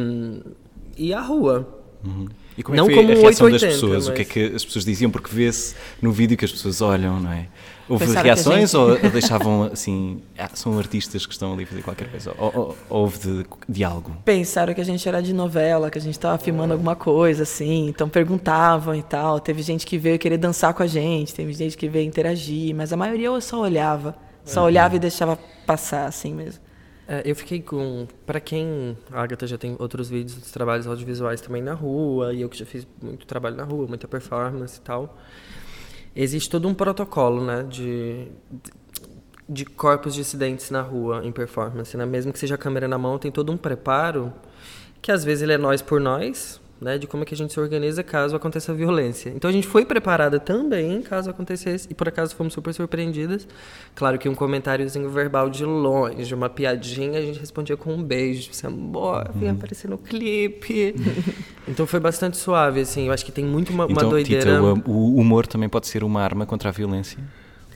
[0.97, 1.81] e a rua.
[2.03, 2.27] Uhum.
[2.57, 3.93] E como é não que foi como a reação 880, das pessoas?
[3.93, 4.07] Mas...
[4.07, 5.09] O que é que as pessoas diziam?
[5.09, 7.47] Porque vê-se no vídeo que as pessoas olham, não é?
[7.91, 8.77] Houve Pensaram reações gente...
[8.77, 12.33] ou deixavam assim, ah, são artistas que estão ali a fazer qualquer coisa?
[12.37, 14.15] Ou, ou, ou houve de, diálogo?
[14.23, 17.89] Pensaram que a gente era de novela, que a gente estava filmando alguma coisa, assim,
[17.89, 19.41] então perguntavam e tal.
[19.41, 22.93] Teve gente que veio querer dançar com a gente, teve gente que veio interagir, mas
[22.93, 24.15] a maioria eu só olhava.
[24.45, 24.67] Só uhum.
[24.67, 26.63] olhava e deixava passar, assim mesmo.
[27.05, 28.07] É, eu fiquei com.
[28.25, 28.97] Para quem.
[29.11, 32.57] A Agatha já tem outros vídeos dos trabalhos audiovisuais também na rua, e eu que
[32.57, 35.17] já fiz muito trabalho na rua, muita performance e tal.
[36.15, 38.27] Existe todo um protocolo, né, de,
[39.47, 42.05] de corpos dissidentes na rua em performance, né?
[42.05, 44.31] Mesmo que seja a câmera na mão, tem todo um preparo
[45.01, 47.53] que às vezes ele é nós por nós, né, de como é que a gente
[47.53, 49.31] se organiza caso aconteça violência.
[49.35, 53.47] Então a gente foi preparada também caso acontecesse e por acaso fomos super surpreendidas.
[53.93, 58.41] Claro que um comentáriozinho verbal de longe, uma piadinha, a gente respondia com um beijo,
[58.41, 59.55] tipo assim, amor, vem uhum.
[59.55, 60.95] aparecer no clipe.
[61.67, 63.05] então foi bastante suave, assim.
[63.05, 64.41] Eu acho que tem muito uma, então, uma doideira.
[64.41, 67.19] Tita, o, humor também pode ser uma arma contra a violência.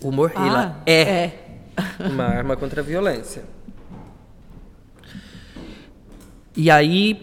[0.02, 1.40] O humor ah, é, é
[2.10, 3.44] uma arma contra a violência.
[6.58, 7.20] E aí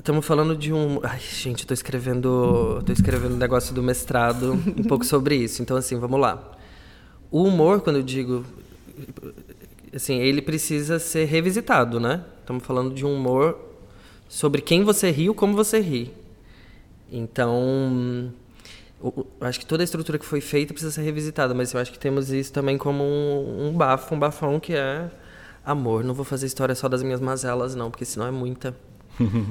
[0.00, 0.98] Estamos falando de um.
[1.02, 2.82] Ai, gente, estou escrevendo.
[2.86, 5.60] Tô escrevendo um negócio do mestrado um pouco sobre isso.
[5.60, 6.52] Então, assim, vamos lá.
[7.30, 8.42] O humor, quando eu digo.
[9.94, 12.24] Assim, ele precisa ser revisitado, né?
[12.40, 13.58] Estamos falando de um humor
[14.26, 16.10] sobre quem você ri ou como você ri.
[17.12, 18.32] Então.
[19.02, 21.92] Eu acho que toda a estrutura que foi feita precisa ser revisitada, mas eu acho
[21.92, 25.10] que temos isso também como um, um bafo, um bafão que é
[25.62, 26.02] amor.
[26.04, 28.74] Não vou fazer história só das minhas mazelas, não, porque senão é muita.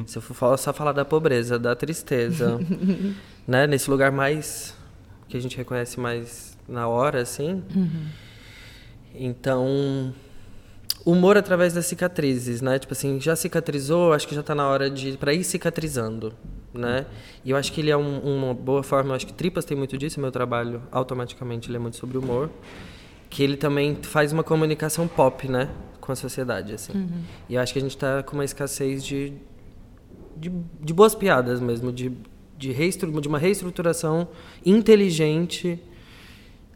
[0.05, 2.59] Se eu for só falar da pobreza, da tristeza,
[3.47, 3.67] né?
[3.67, 4.75] Nesse lugar mais
[5.27, 7.63] que a gente reconhece mais na hora, assim.
[7.75, 8.07] Uhum.
[9.15, 10.13] Então,
[11.05, 12.77] humor através das cicatrizes, né?
[12.79, 16.33] Tipo assim, já cicatrizou, acho que já está na hora de para ir cicatrizando,
[16.73, 17.05] né?
[17.43, 19.77] E eu acho que ele é um, uma boa forma, eu acho que Tripas tem
[19.77, 22.49] muito disso, meu trabalho automaticamente ele é muito sobre humor,
[23.29, 26.93] que ele também faz uma comunicação pop, né, com a sociedade, assim.
[26.93, 27.21] Uhum.
[27.47, 29.33] E eu acho que a gente está com uma escassez de
[30.39, 32.11] de, de boas piadas mesmo, de,
[32.57, 34.27] de, de uma reestruturação
[34.65, 35.79] inteligente.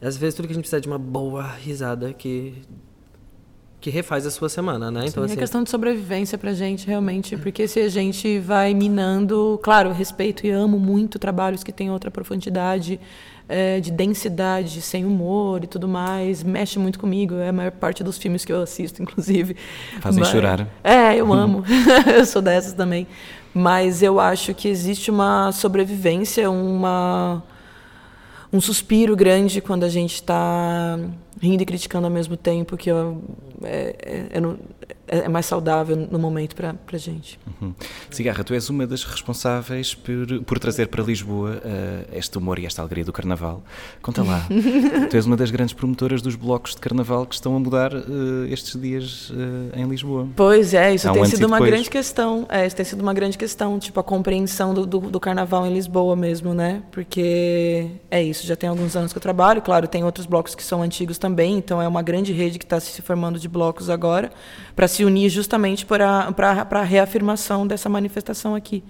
[0.00, 2.54] Às vezes tudo que a gente precisa é de uma boa risada que
[3.84, 5.04] que refaz a sua semana, né?
[5.06, 8.72] Então Sim, assim, é questão de sobrevivência pra gente, realmente, porque se a gente vai
[8.72, 12.98] minando, claro, respeito e amo muito trabalhos que têm outra profundidade,
[13.46, 18.02] é, de densidade, sem humor e tudo mais, mexe muito comigo, é a maior parte
[18.02, 19.54] dos filmes que eu assisto, inclusive.
[20.00, 20.66] Fazem Mas, chorar.
[20.82, 21.62] É, eu amo,
[22.16, 23.06] eu sou dessas também.
[23.54, 27.42] Mas eu acho que existe uma sobrevivência, uma
[28.52, 30.98] um suspiro grande quando a gente está
[31.40, 33.22] rindo e criticando ao mesmo tempo, que eu,
[33.62, 33.96] é,
[34.32, 34.38] é,
[35.06, 37.38] é, é, mais saudável no momento para a gente.
[37.60, 37.74] Uhum.
[38.10, 42.66] Cigarra, tu és uma das responsáveis por, por trazer para Lisboa uh, este humor e
[42.66, 43.62] esta alegria do Carnaval.
[44.00, 44.46] Conta lá,
[45.10, 48.46] tu és uma das grandes promotoras dos blocos de Carnaval que estão a mudar uh,
[48.48, 50.28] estes dias uh, em Lisboa.
[50.34, 52.46] Pois é, isso Há tem um sido uma grande questão.
[52.48, 55.72] É, isso tem sido uma grande questão, tipo a compreensão do, do, do, Carnaval em
[55.72, 56.82] Lisboa mesmo, né?
[56.90, 60.62] Porque é isso, já tem alguns anos que eu trabalho, claro, tem outros blocos que
[60.62, 64.30] são antigos também, então é uma grande rede que está se formando de blocos agora
[64.76, 66.34] para se unir justamente para
[66.70, 68.84] a reafirmação dessa manifestação aqui.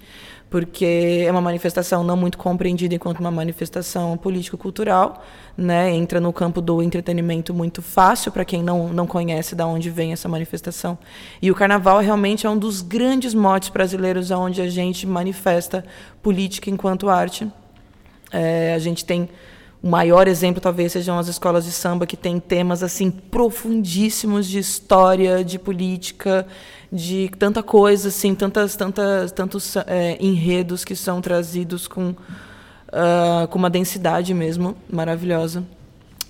[0.49, 5.23] Porque é uma manifestação não muito compreendida enquanto uma manifestação político-cultural,
[5.57, 5.95] né?
[5.95, 10.11] entra no campo do entretenimento muito fácil para quem não, não conhece de onde vem
[10.11, 10.97] essa manifestação.
[11.41, 15.85] E o carnaval realmente é um dos grandes motes brasileiros onde a gente manifesta
[16.21, 17.49] política enquanto arte.
[18.29, 19.29] É, a gente tem
[19.85, 24.57] o maior exemplo talvez sejam as escolas de samba que têm temas assim profundíssimos de
[24.57, 26.47] história, de política,
[26.91, 33.59] de tanta coisa assim, tantas, tantas, tantos é, enredos que são trazidos com uh, com
[33.59, 35.63] uma densidade mesmo maravilhosa.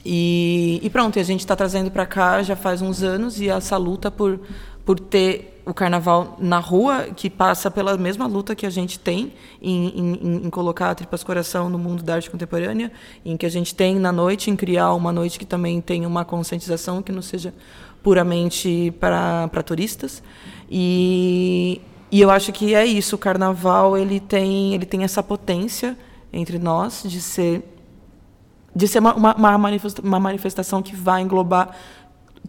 [0.04, 3.78] E, e pronto, a gente está trazendo para cá já faz uns anos e essa
[3.78, 4.38] luta por
[4.84, 9.34] por ter o carnaval na rua, que passa pela mesma luta que a gente tem
[9.60, 12.92] em, em, em, colocar a Tripas Coração no mundo da arte contemporânea,
[13.26, 16.24] em que a gente tem na noite, em criar uma noite que também tem uma
[16.24, 17.54] conscientização que não seja
[18.04, 20.22] puramente para, para turistas.
[20.70, 25.98] E, e eu acho que é isso, o carnaval ele tem, ele tem essa potência
[26.32, 27.72] entre nós de ser
[28.76, 29.56] de ser uma, uma,
[30.04, 31.74] uma manifestação que vai englobar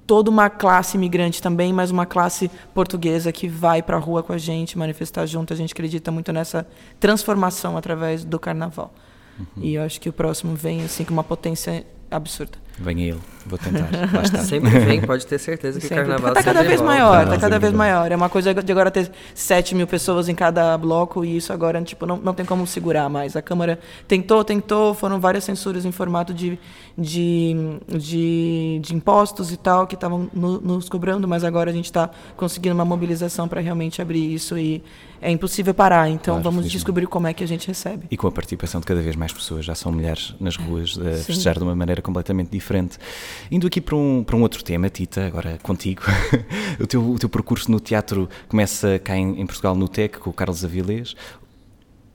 [0.07, 4.33] toda uma classe imigrante também, mas uma classe portuguesa que vai para a rua com
[4.33, 5.53] a gente, manifestar junto.
[5.53, 6.66] A gente acredita muito nessa
[7.01, 8.95] transformação através do carnaval.
[9.38, 9.62] Uhum.
[9.62, 12.66] E eu acho que o próximo vem assim com uma potência absurda.
[12.79, 13.88] Venha ele, vou tentar.
[14.12, 14.38] Lá está.
[14.45, 16.05] Sempre vem, pode ter certeza que Sempre.
[16.05, 16.95] o carnaval está cada vez volta.
[16.95, 18.12] maior, está cada vez maior.
[18.12, 21.81] É uma coisa de agora ter 7 mil pessoas em cada bloco e isso agora
[21.83, 23.35] tipo, não, não tem como segurar mais.
[23.35, 26.59] A Câmara tentou, tentou, foram várias censuras em formato de,
[26.99, 27.57] de,
[27.88, 32.11] de, de impostos e tal que estavam no, nos cobrando, mas agora a gente está
[32.37, 34.85] conseguindo uma mobilização para realmente abrir isso e
[35.27, 36.09] é impossível parar.
[36.09, 38.07] Então claro, vamos descobrir como é que a gente recebe.
[38.11, 41.25] E com a participação de cada vez mais pessoas, já são mulheres nas ruas a
[41.25, 42.99] festejar de uma maneira completamente diferente diferente.
[43.51, 46.03] Indo aqui para um, para um outro tema, Tita, agora contigo.
[46.81, 50.31] o, teu, o teu percurso no teatro começa cá em, em Portugal, no TEC, com
[50.31, 51.15] o Carlos Avilés.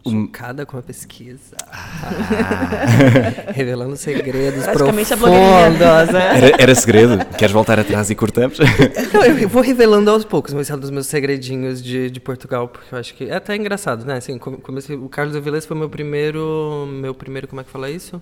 [0.03, 1.55] Chocada com a pesquisa.
[1.71, 3.51] Ah.
[3.53, 6.13] Revelando segredos Praticamente profundos.
[6.13, 6.37] né?
[6.37, 7.25] Era, era segredo?
[7.37, 8.57] Queres voltar atrás e cortamos?
[9.13, 12.67] Não, eu vou revelando aos poucos, mas é um dos meus segredinhos de, de Portugal,
[12.67, 14.15] porque eu acho que é até engraçado, né?
[14.15, 18.21] Assim, comecei, o Carlos Avilés foi meu primeiro, meu primeiro, como é que fala isso?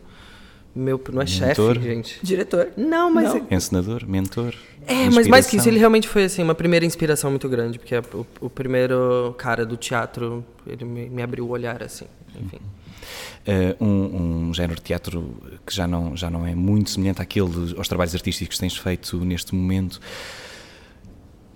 [0.80, 2.20] Meu, não é chefe, gente.
[2.24, 2.70] Diretor.
[2.78, 3.34] Não, mas...
[3.34, 3.48] Não.
[3.52, 4.56] Encenador, mentor.
[4.88, 7.94] É, mas mais que isso, ele realmente foi assim, uma primeira inspiração muito grande, porque
[7.94, 12.06] é o, o primeiro cara do teatro, ele me, me abriu o olhar, assim,
[12.42, 12.60] enfim.
[13.46, 17.76] Uh, um, um, género de teatro que já não, já não é muito semelhante àquele,
[17.78, 20.00] aos trabalhos artísticos que tens feito neste momento.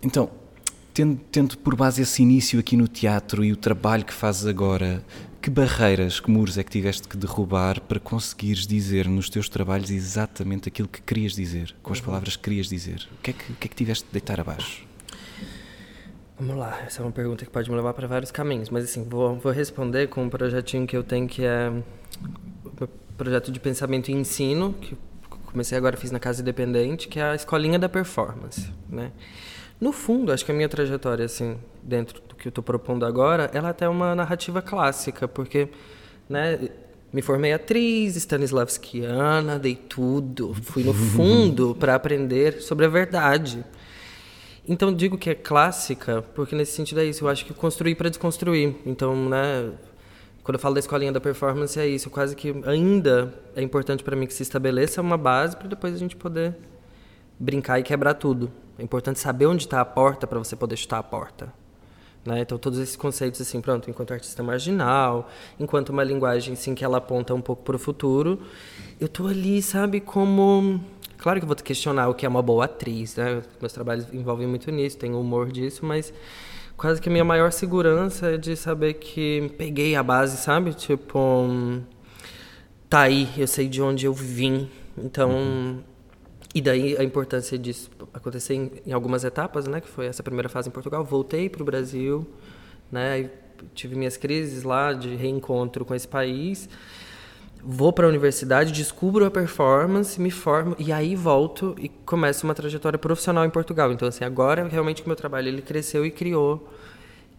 [0.02, 0.30] Então,
[0.94, 5.04] tendo, tendo por base esse início aqui no teatro e o trabalho que fazes agora,
[5.44, 9.92] que barreiras, que muros é que tiveste que derrubar para conseguires dizer nos teus trabalhos
[9.92, 12.06] exatamente aquilo que querias dizer, com as Uhum.
[12.06, 13.10] palavras que querias dizer?
[13.20, 14.86] O que é que, o que, é que tiveste de deitar abaixo?
[16.40, 19.04] Vamos lá, essa é uma pergunta que pode me levar para vários caminhos, mas assim,
[19.04, 24.10] vou, vou responder com um projetinho que eu tenho que é um projeto de pensamento
[24.10, 24.96] e ensino, que
[25.46, 29.12] comecei agora, fiz na Casa Independente, que é a Escolinha da Performance, né?
[29.80, 33.50] No fundo, acho que a minha trajetória, assim, dentro do que eu estou propondo agora,
[33.54, 35.70] ela até é uma narrativa clássica, porque,
[36.30, 36.70] né,
[37.12, 43.64] me formei atriz, Stanislavskiana, dei tudo, fui no fundo para aprender sobre a verdade.
[44.68, 48.10] Então digo que é clássica, porque nesse sentido é isso, eu acho que construir para
[48.10, 48.76] desconstruir.
[48.86, 49.72] Então, né,
[50.44, 54.16] quando eu falo da escolinha da performance é isso, quase que ainda é importante para
[54.16, 56.56] mim que se estabeleça uma base para depois a gente poder
[57.38, 58.52] brincar e quebrar tudo.
[58.78, 61.54] É importante saber onde está a porta para você poder chutar a porta.
[62.26, 62.42] Né?
[62.42, 66.98] Então todos esses conceitos assim, pronto, enquanto artista marginal, enquanto uma linguagem assim que ela
[66.98, 68.40] aponta um pouco para o futuro,
[69.00, 70.80] eu tô ali, sabe, como
[71.24, 73.42] Claro que eu vou te questionar o que é uma boa atriz, né?
[73.62, 76.14] Meus trabalhos envolvem muito nisso, tem humor disso, mas
[76.76, 80.74] quase que a minha maior segurança é de saber que peguei a base, sabe?
[80.74, 81.80] Tipo,
[82.90, 84.70] tá aí, eu sei de onde eu vim.
[84.98, 85.80] Então, uhum.
[86.54, 89.82] E daí a importância disso acontecer em, em, algumas etapas, né?
[89.82, 91.04] Que foi essa primeira fase em Portugal.
[91.04, 92.28] Voltei para o Brasil,
[92.92, 93.30] né?
[93.74, 96.70] Tive minhas crises lá de reencontro com esse país
[97.66, 102.54] vou para a universidade, descubro a performance, me formo e aí volto e começo uma
[102.54, 103.92] trajetória profissional em Portugal.
[103.92, 106.68] Então assim, agora realmente o meu trabalho ele cresceu e criou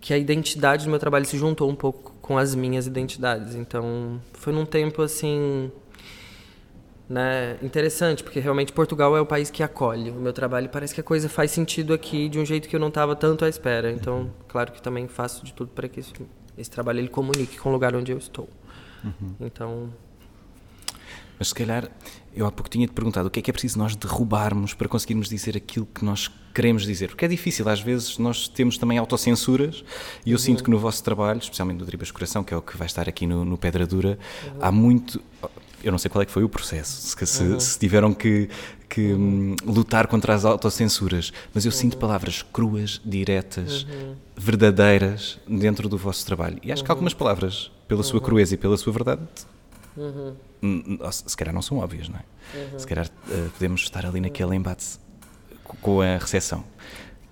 [0.00, 3.54] que a identidade do meu trabalho se juntou um pouco com as minhas identidades.
[3.54, 5.72] Então, foi num tempo assim,
[7.08, 10.68] né, interessante, porque realmente Portugal é o país que acolhe o meu trabalho.
[10.68, 13.44] Parece que a coisa faz sentido aqui de um jeito que eu não estava tanto
[13.44, 13.90] à espera.
[13.90, 16.12] Então, claro que também faço de tudo para que isso,
[16.56, 18.48] esse trabalho ele comunique com o lugar onde eu estou.
[19.04, 19.34] Uhum.
[19.40, 19.90] Então,
[21.38, 21.90] mas se calhar,
[22.34, 25.28] eu há pouco tinha-te perguntado o que é que é preciso nós derrubarmos para conseguirmos
[25.28, 27.08] dizer aquilo que nós queremos dizer.
[27.08, 29.84] Porque é difícil, às vezes nós temos também autocensuras
[30.24, 30.38] e eu uhum.
[30.38, 33.08] sinto que no vosso trabalho, especialmente no Dribas Coração, que é o que vai estar
[33.08, 34.58] aqui no, no Pedra Dura, uhum.
[34.60, 35.20] há muito.
[35.84, 37.60] Eu não sei qual é que foi o processo, se, uhum.
[37.60, 38.48] se tiveram que,
[38.88, 43.86] que hum, lutar contra as autocensuras, mas eu sinto palavras cruas, diretas,
[44.36, 46.58] verdadeiras dentro do vosso trabalho.
[46.62, 49.22] E acho que algumas palavras, pela sua crueza e pela sua verdade,
[49.96, 50.34] Uhum.
[51.10, 52.22] Se calhar não são óbvias, não é?
[52.58, 52.78] Uhum.
[52.78, 54.98] Se calhar uh, podemos estar ali naquele embate
[55.80, 56.64] com a recepção.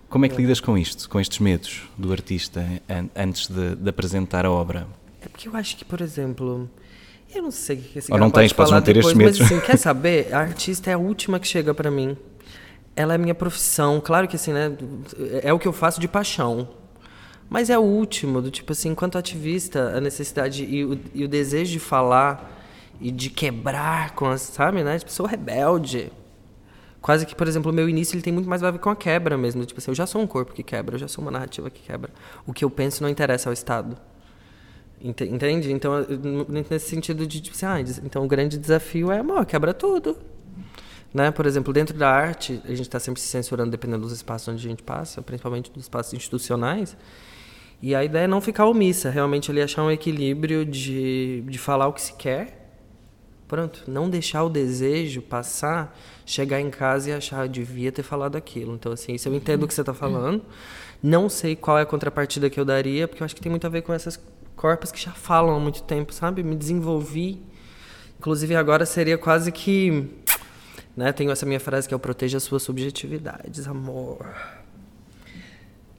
[0.09, 3.89] Como é que lidas com isto, com estes medos do artista an antes de, de,
[3.89, 4.87] apresentar a obra?
[5.23, 6.69] É porque eu acho que, por exemplo,
[7.35, 9.15] eu não sei o que esse Ou não tens, podes não ter depois.
[9.15, 10.33] Mas assim, quer saber?
[10.33, 12.17] A artista é a última que chega para mim.
[12.95, 14.01] Ela é minha profissão.
[14.01, 14.77] Claro que assim, né?
[15.43, 16.69] É o que eu faço de paixão.
[17.49, 21.29] Mas é o último, do tipo assim, enquanto ativista, a necessidade e o, e o
[21.29, 22.51] desejo de falar
[22.99, 24.99] e de quebrar com as, sabe, né?
[24.99, 26.11] Tipo, sou rebelde.
[27.03, 28.97] Quase que, por exemplo, o meu início ele tem muito mais a ver com a
[28.97, 29.67] quebra mesmo.
[29.67, 31.83] Tipo assim, eu já sou um corpo que quebra, eu já sou uma narrativa que
[31.83, 32.11] quebra.
[32.47, 33.99] O que eu penso não interessa ao Estado.
[35.05, 35.73] Entende?
[35.73, 35.95] Então,
[36.49, 40.17] nesse sentido de, tipo assim, ah, então o grande desafio é, amor, quebra tudo.
[41.13, 41.31] Né?
[41.33, 44.65] Por exemplo, dentro da arte, a gente está sempre se censurando dependendo dos espaços onde
[44.65, 46.97] a gente passa, principalmente dos espaços institucionais.
[47.83, 51.89] E a ideia é não ficar omissa, realmente ali achar um equilíbrio de, de falar
[51.89, 52.61] o que se quer.
[53.49, 58.75] Pronto, não deixar o desejo passar, chegar em casa e achar, devia ter falado aquilo.
[58.75, 60.43] Então, assim, eu entendo o que você está falando.
[61.03, 63.67] Não sei qual é a contrapartida que eu daria, porque eu acho que tem muito
[63.67, 64.17] a ver com essas
[64.57, 66.43] corpos que já falam há muito tempo, sabe?
[66.43, 67.43] Me desenvolvi.
[68.19, 70.09] Inclusive, agora seria quase que.
[70.97, 71.13] Né?
[71.13, 74.27] Tenho essa minha frase que é proteja as suas subjetividades, amor.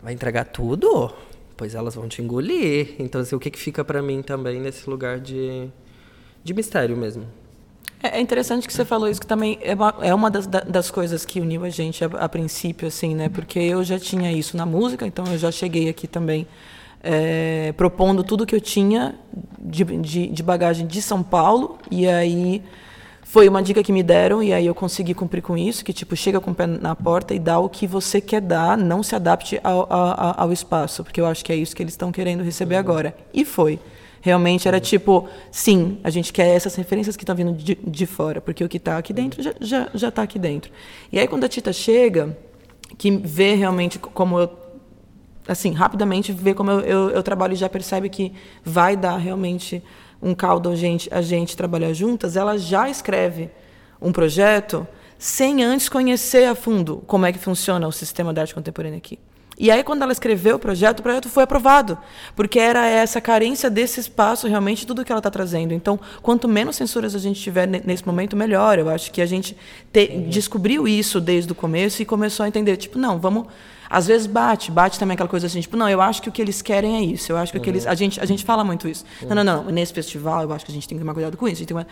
[0.02, 1.14] Vai entregar tudo?
[1.56, 2.96] Pois elas vão te engolir.
[3.00, 5.70] Então, assim, o que, que fica para mim também nesse lugar de,
[6.44, 7.26] de mistério mesmo?
[8.04, 11.24] É, é interessante que você falou isso, que também é uma, é das, das coisas
[11.24, 13.30] que uniu a gente a, a, princípio, assim, né?
[13.30, 16.46] Porque eu já tinha isso na música, então eu já cheguei aqui também
[17.04, 19.16] é, propondo tudo que eu tinha
[19.60, 22.64] de, de, de bagagem de São Paulo, e aí
[23.34, 26.16] foi uma dica que me deram e aí eu consegui cumprir com isso, que tipo,
[26.16, 29.16] chega com o pé na porta e dá o que você quer dar, não se
[29.16, 32.44] adapte ao, ao, ao espaço, porque eu acho que é isso que eles estão querendo
[32.44, 32.80] receber uhum.
[32.80, 33.18] agora.
[33.34, 33.80] E foi.
[34.22, 38.40] Realmente era tipo, sim, a gente quer essas referências que estão vindo de, de fora,
[38.40, 40.72] porque o que está aqui dentro já está já, já tá aqui dentro.
[41.12, 42.38] E aí quando a Tita chega,
[42.98, 44.63] que vê realmente como eu
[45.48, 48.34] assim, rapidamente vê como eu, eu, eu, trabalho e já percebe que
[48.64, 49.84] vai dar realmente
[50.22, 53.50] um caldo a gente, a gente trabalhar juntas, ela já escreve
[54.02, 54.88] um projeto
[55.18, 59.20] sem antes conhecer a fundo como é que funciona o sistema da arte contemporânea aqui.
[59.58, 61.98] E aí, quando ela escreveu o projeto, o projeto foi aprovado,
[62.36, 65.74] porque era essa carência desse espaço realmente tudo que ela está trazendo.
[65.74, 68.80] Então, quanto menos censuras a gente tiver nesse momento, melhor.
[68.80, 69.56] Eu acho que a gente
[69.92, 73.46] te, descobriu isso desde o começo e começou a entender, tipo, não, vamos
[73.94, 76.42] às vezes bate, bate também aquela coisa assim, tipo, não, eu acho que o que
[76.42, 77.32] eles querem é isso.
[77.32, 77.86] Eu acho que o que eles.
[77.86, 79.06] A gente, a gente fala muito isso.
[79.22, 79.66] Não, não, não.
[79.66, 81.64] Nesse festival, eu acho que a gente tem que tomar cuidado com isso.
[81.70, 81.86] Uma...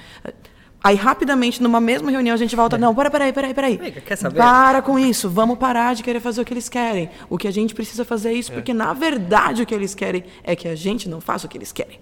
[0.84, 2.76] Aí, rapidamente, numa mesma reunião, a gente volta.
[2.76, 2.80] É.
[2.80, 3.76] Não, para, peraí, peraí, peraí.
[3.76, 4.38] Amiga, quer saber?
[4.38, 5.30] Para com isso.
[5.30, 7.08] Vamos parar de querer fazer o que eles querem.
[7.30, 8.56] O que a gente precisa fazer é isso, é.
[8.56, 11.56] porque, na verdade, o que eles querem é que a gente não faça o que
[11.56, 12.00] eles querem.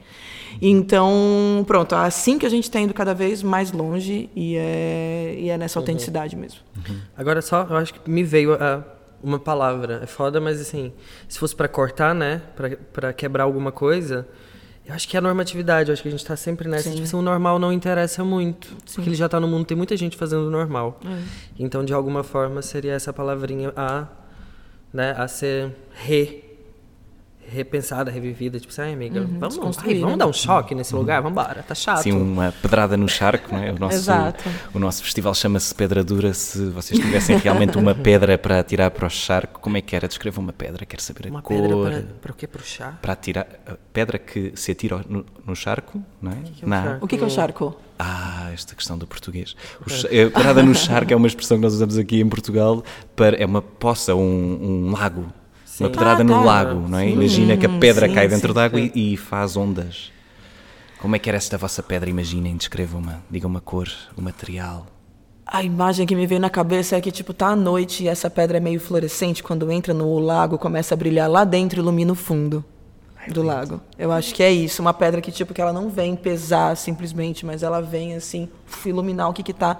[0.61, 1.11] Então,
[1.67, 5.49] pronto, é assim que a gente está indo cada vez mais longe e é, e
[5.49, 5.83] é nessa uhum.
[5.83, 6.61] autenticidade mesmo.
[6.77, 6.99] Uhum.
[7.17, 10.01] Agora, só, eu acho que me veio a uma palavra.
[10.03, 10.93] É foda, mas assim,
[11.27, 12.41] se fosse para cortar, né,
[12.93, 14.27] para quebrar alguma coisa,
[14.85, 15.89] eu acho que é a normatividade.
[15.89, 16.89] Eu acho que a gente tá sempre nessa.
[16.89, 18.67] Tipo, assim, o normal não interessa muito.
[18.85, 18.95] Sim.
[18.95, 20.99] Porque ele já tá no mundo, tem muita gente fazendo o normal.
[21.05, 21.21] É.
[21.59, 24.07] Então, de alguma forma, seria essa palavrinha a,
[24.91, 26.48] né, a ser re
[27.51, 30.99] repensada, revivida, tipo assim, ai amiga, uhum, vamos, ai, vamos dar um choque nesse uhum.
[30.99, 32.03] lugar, vamos embora, tá chato.
[32.03, 33.71] Sim, uma pedrada no charco, não é?
[33.71, 34.43] O nosso, Exato.
[34.73, 39.07] o nosso festival chama-se Pedra Dura, se vocês tivessem realmente uma pedra para atirar para
[39.07, 40.07] o charco, como é que era?
[40.07, 41.57] Descreva uma pedra, quero saber a uma cor.
[41.57, 42.47] Uma pedra para, para o quê?
[42.47, 42.97] Para o chá?
[43.01, 43.47] Para atirar,
[43.91, 46.35] pedra que se atira no, no charco, não é?
[46.35, 47.05] O que, é, o, charco?
[47.05, 47.77] O que é, o charco?
[47.97, 49.55] Ah, esta questão do português.
[49.81, 52.83] O, a pedrada no charco é uma expressão que nós usamos aqui em Portugal,
[53.15, 55.25] para, é uma poça, um, um lago
[55.79, 55.85] Sim.
[55.85, 56.41] Uma pedrada ah, no tá.
[56.41, 57.05] lago, não é?
[57.05, 57.13] Sim.
[57.13, 60.11] Imagina que a pedra sim, cai dentro d'água e, e, faz ondas.
[60.99, 62.09] Como é que era esta vossa pedra?
[62.09, 64.85] Imaginem, descrevam uma, digam uma cor, o um material.
[65.47, 68.29] A imagem que me veio na cabeça é que, tipo, tá à noite e essa
[68.29, 69.41] pedra é meio fluorescente.
[69.41, 72.63] Quando entra no lago, começa a brilhar lá dentro e ilumina o fundo
[73.29, 73.79] do lago.
[73.97, 74.81] Eu acho que é isso.
[74.81, 78.49] Uma pedra que, tipo, que ela não vem pesar simplesmente, mas ela vem, assim,
[78.85, 79.79] iluminar o que que tá...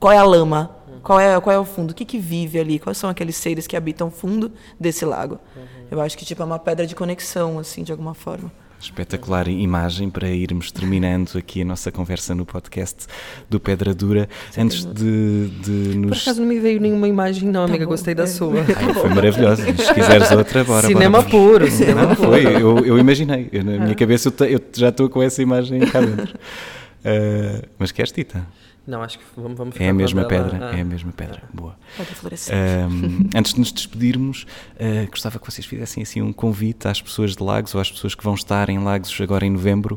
[0.00, 0.70] Qual é a lama?
[1.02, 1.90] Qual é, qual é o fundo?
[1.90, 2.78] O que, que vive ali?
[2.78, 5.38] Quais são aqueles seres que habitam o fundo desse lago?
[5.54, 5.62] Uhum.
[5.90, 8.50] Eu acho que tipo é uma pedra de conexão, assim, de alguma forma.
[8.80, 13.06] Espetacular imagem para irmos terminando aqui a nossa conversa no podcast
[13.48, 14.26] do Pedra Dura.
[14.50, 16.18] Sim, Antes de, de nos.
[16.18, 17.84] Por acaso não me veio nenhuma imagem, não, tá amiga.
[17.84, 17.90] Bom.
[17.90, 18.60] Gostei da sua.
[18.60, 19.64] Ai, foi maravilhosa.
[19.64, 20.86] Se quiseres outra, bora.
[20.86, 21.30] Cinema bora.
[21.30, 22.30] puro, cinema não, puro.
[22.30, 23.50] Foi, eu, eu imaginei.
[23.52, 23.94] Eu, na minha ah.
[23.94, 26.38] cabeça eu, eu já estou com essa imagem cá dentro.
[27.04, 28.46] Uh, mas queres, Tita?
[28.90, 31.44] Não, acho que vamos, vamos ficar É a mesma pedra, ah, é a mesma pedra.
[31.48, 31.56] É.
[31.56, 31.78] Boa.
[32.90, 37.36] Um, antes de nos despedirmos, uh, gostava que vocês fizessem assim um convite às pessoas
[37.36, 39.94] de Lagos ou às pessoas que vão estar em Lagos agora em novembro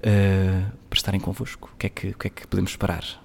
[0.00, 1.70] uh, para estarem convosco.
[1.72, 3.23] O que é que, o que, é que podemos esperar?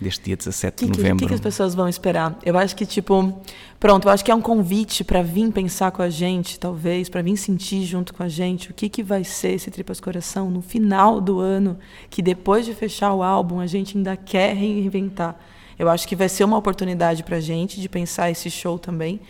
[0.00, 1.16] Deste dia 17 de novembro.
[1.16, 2.38] O que, que, as pessoas vão esperar?
[2.44, 3.40] Eu acho que, tipo,
[3.78, 7.22] pronto, eu acho que é um convite para vir pensar com a gente, talvez, para
[7.22, 10.62] vir sentir junto com a gente o que, que vai ser esse Tripas Coração no
[10.62, 11.78] final do ano,
[12.08, 15.38] que depois de fechar o álbum a gente ainda quer reinventar.
[15.78, 19.20] Eu acho que vai ser uma oportunidade para a gente de pensar esse show também.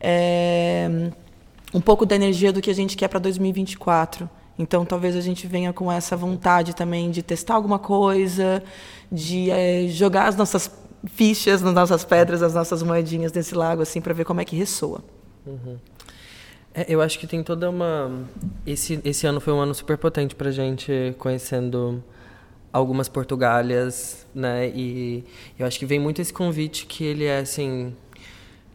[0.00, 1.10] É,
[1.72, 4.28] um pouco da energia do que a gente quer para 2024.
[4.58, 8.62] Então, talvez a gente venha com essa vontade também de testar alguma coisa,
[9.10, 10.70] de é, jogar as nossas
[11.06, 14.56] fichas, as nossas pedras, as nossas moedinhas nesse lago, assim, para ver como é que
[14.56, 15.00] ressoa.
[15.46, 15.76] Uhum.
[16.74, 18.24] É, eu acho que tem toda uma.
[18.66, 22.02] Esse, esse ano foi um ano super potente para gente, conhecendo
[22.72, 24.68] algumas Portugálias, né?
[24.68, 25.24] E
[25.58, 27.94] eu acho que vem muito esse convite que ele é assim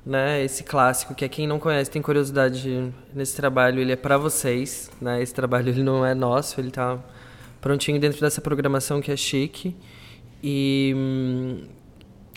[0.05, 0.43] né?
[0.43, 4.91] Esse clássico que é quem não conhece tem curiosidade nesse trabalho, ele é para vocês,
[5.01, 5.21] né?
[5.21, 6.99] Esse trabalho ele não é nosso, ele tá
[7.61, 9.75] prontinho dentro dessa programação que é chique
[10.43, 11.61] e hum,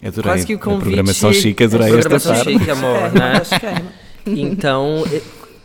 [0.00, 0.30] adorei.
[0.30, 3.42] quase que o convite, a programação chique, adorei a programação esta chique, amor, né?
[4.26, 5.02] então,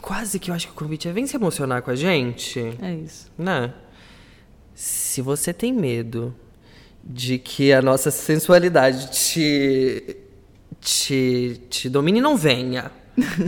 [0.01, 2.59] quase que eu acho que o convite é vem se emocionar com a gente.
[2.81, 3.31] É isso.
[3.37, 3.71] Né?
[4.73, 6.33] Se você tem medo
[7.03, 10.17] de que a nossa sensualidade te
[10.81, 12.91] te, te domine, não venha.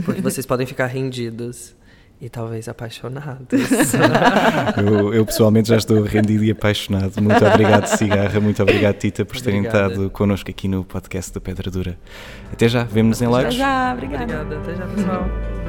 [0.04, 1.74] Porque vocês podem ficar rendidos.
[2.20, 3.48] e talvez apaixonados.
[4.78, 7.20] eu, eu, pessoalmente já estou rendido e apaixonado.
[7.20, 8.40] Muito obrigado, Cigarra.
[8.40, 11.98] Muito obrigado, Tita, por terem estado connosco aqui no podcast da Pedra Dura.
[12.52, 13.46] Até já, vemos-nos em lives.
[13.46, 14.42] Até já, obrigada.
[14.42, 15.63] Obrigada, até já, pessoal.